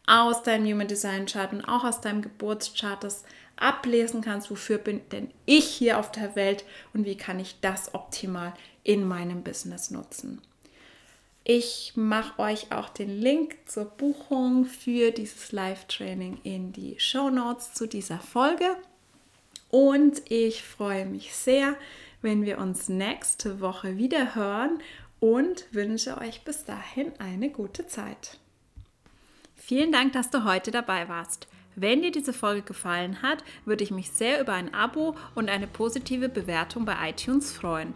aus 0.07 0.43
deinem 0.43 0.67
Human 0.71 0.89
Design 0.89 1.25
Chart 1.25 1.51
und 1.53 1.65
auch 1.65 1.85
aus 1.85 2.03
deinem 2.03 2.21
Geburtschart 2.21 3.05
das 3.05 3.25
ablesen 3.57 4.21
kannst, 4.21 4.51
wofür 4.51 4.77
bin 4.77 5.01
denn 5.13 5.31
ich 5.47 5.65
hier 5.65 5.99
auf 5.99 6.11
der 6.13 6.37
Welt 6.37 6.65
und 6.93 7.07
wie 7.07 7.17
kann 7.17 7.41
ich 7.41 7.61
das 7.63 7.95
optimal 7.95 8.53
in 8.83 9.09
meinem 9.09 9.43
Business 9.43 9.91
nutzen. 9.91 10.43
Ich 11.53 11.95
mache 11.97 12.41
euch 12.41 12.71
auch 12.71 12.91
den 12.91 13.09
Link 13.09 13.57
zur 13.67 13.87
Buchung 13.87 14.67
für 14.67 15.11
dieses 15.11 15.51
Live-Training 15.51 16.39
in 16.45 16.73
die 16.73 16.95
Show 17.01 17.29
Notes 17.29 17.75
zu 17.75 17.89
dieser 17.89 18.21
Folge. 18.21 18.77
Und 19.69 20.23
ich 20.31 20.63
freue 20.63 21.07
mich 21.07 21.35
sehr, 21.35 21.75
wenn 22.23 22.45
wir 22.45 22.59
uns 22.59 22.89
nächste 22.89 23.61
Woche 23.61 23.97
wieder 23.97 24.37
hören 24.37 24.79
und 25.19 25.67
wünsche 25.73 26.19
euch 26.19 26.45
bis 26.45 26.65
dahin 26.67 27.11
eine 27.19 27.51
gute 27.51 27.85
Zeit. 27.89 28.39
Vielen 29.57 29.91
Dank, 29.91 30.13
dass 30.13 30.31
du 30.31 30.45
heute 30.45 30.71
dabei 30.71 31.09
warst. 31.09 31.49
Wenn 31.75 32.03
dir 32.03 32.13
diese 32.13 32.33
Folge 32.33 32.63
gefallen 32.63 33.23
hat, 33.23 33.43
würde 33.65 33.83
ich 33.83 33.91
mich 33.91 34.13
sehr 34.13 34.41
über 34.41 34.53
ein 34.53 34.73
Abo 34.73 35.17
und 35.35 35.51
eine 35.51 35.67
positive 35.67 36.29
Bewertung 36.29 36.85
bei 36.85 37.11
iTunes 37.11 37.51
freuen. 37.53 37.93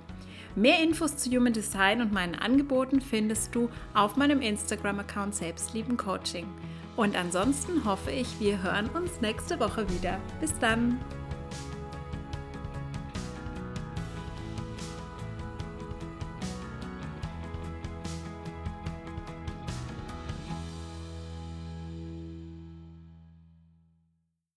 Mehr 0.56 0.80
Infos 0.80 1.16
zu 1.16 1.30
Human 1.30 1.52
Design 1.52 2.00
und 2.00 2.12
meinen 2.12 2.36
Angeboten 2.36 3.00
findest 3.00 3.54
du 3.54 3.68
auf 3.92 4.16
meinem 4.16 4.40
Instagram-Account 4.40 5.34
Selbstlieben 5.34 5.96
Coaching. 5.96 6.46
Und 6.94 7.16
ansonsten 7.16 7.84
hoffe 7.84 8.12
ich, 8.12 8.38
wir 8.38 8.62
hören 8.62 8.88
uns 8.90 9.20
nächste 9.20 9.58
Woche 9.58 9.88
wieder. 9.90 10.20
Bis 10.40 10.56
dann! 10.60 11.00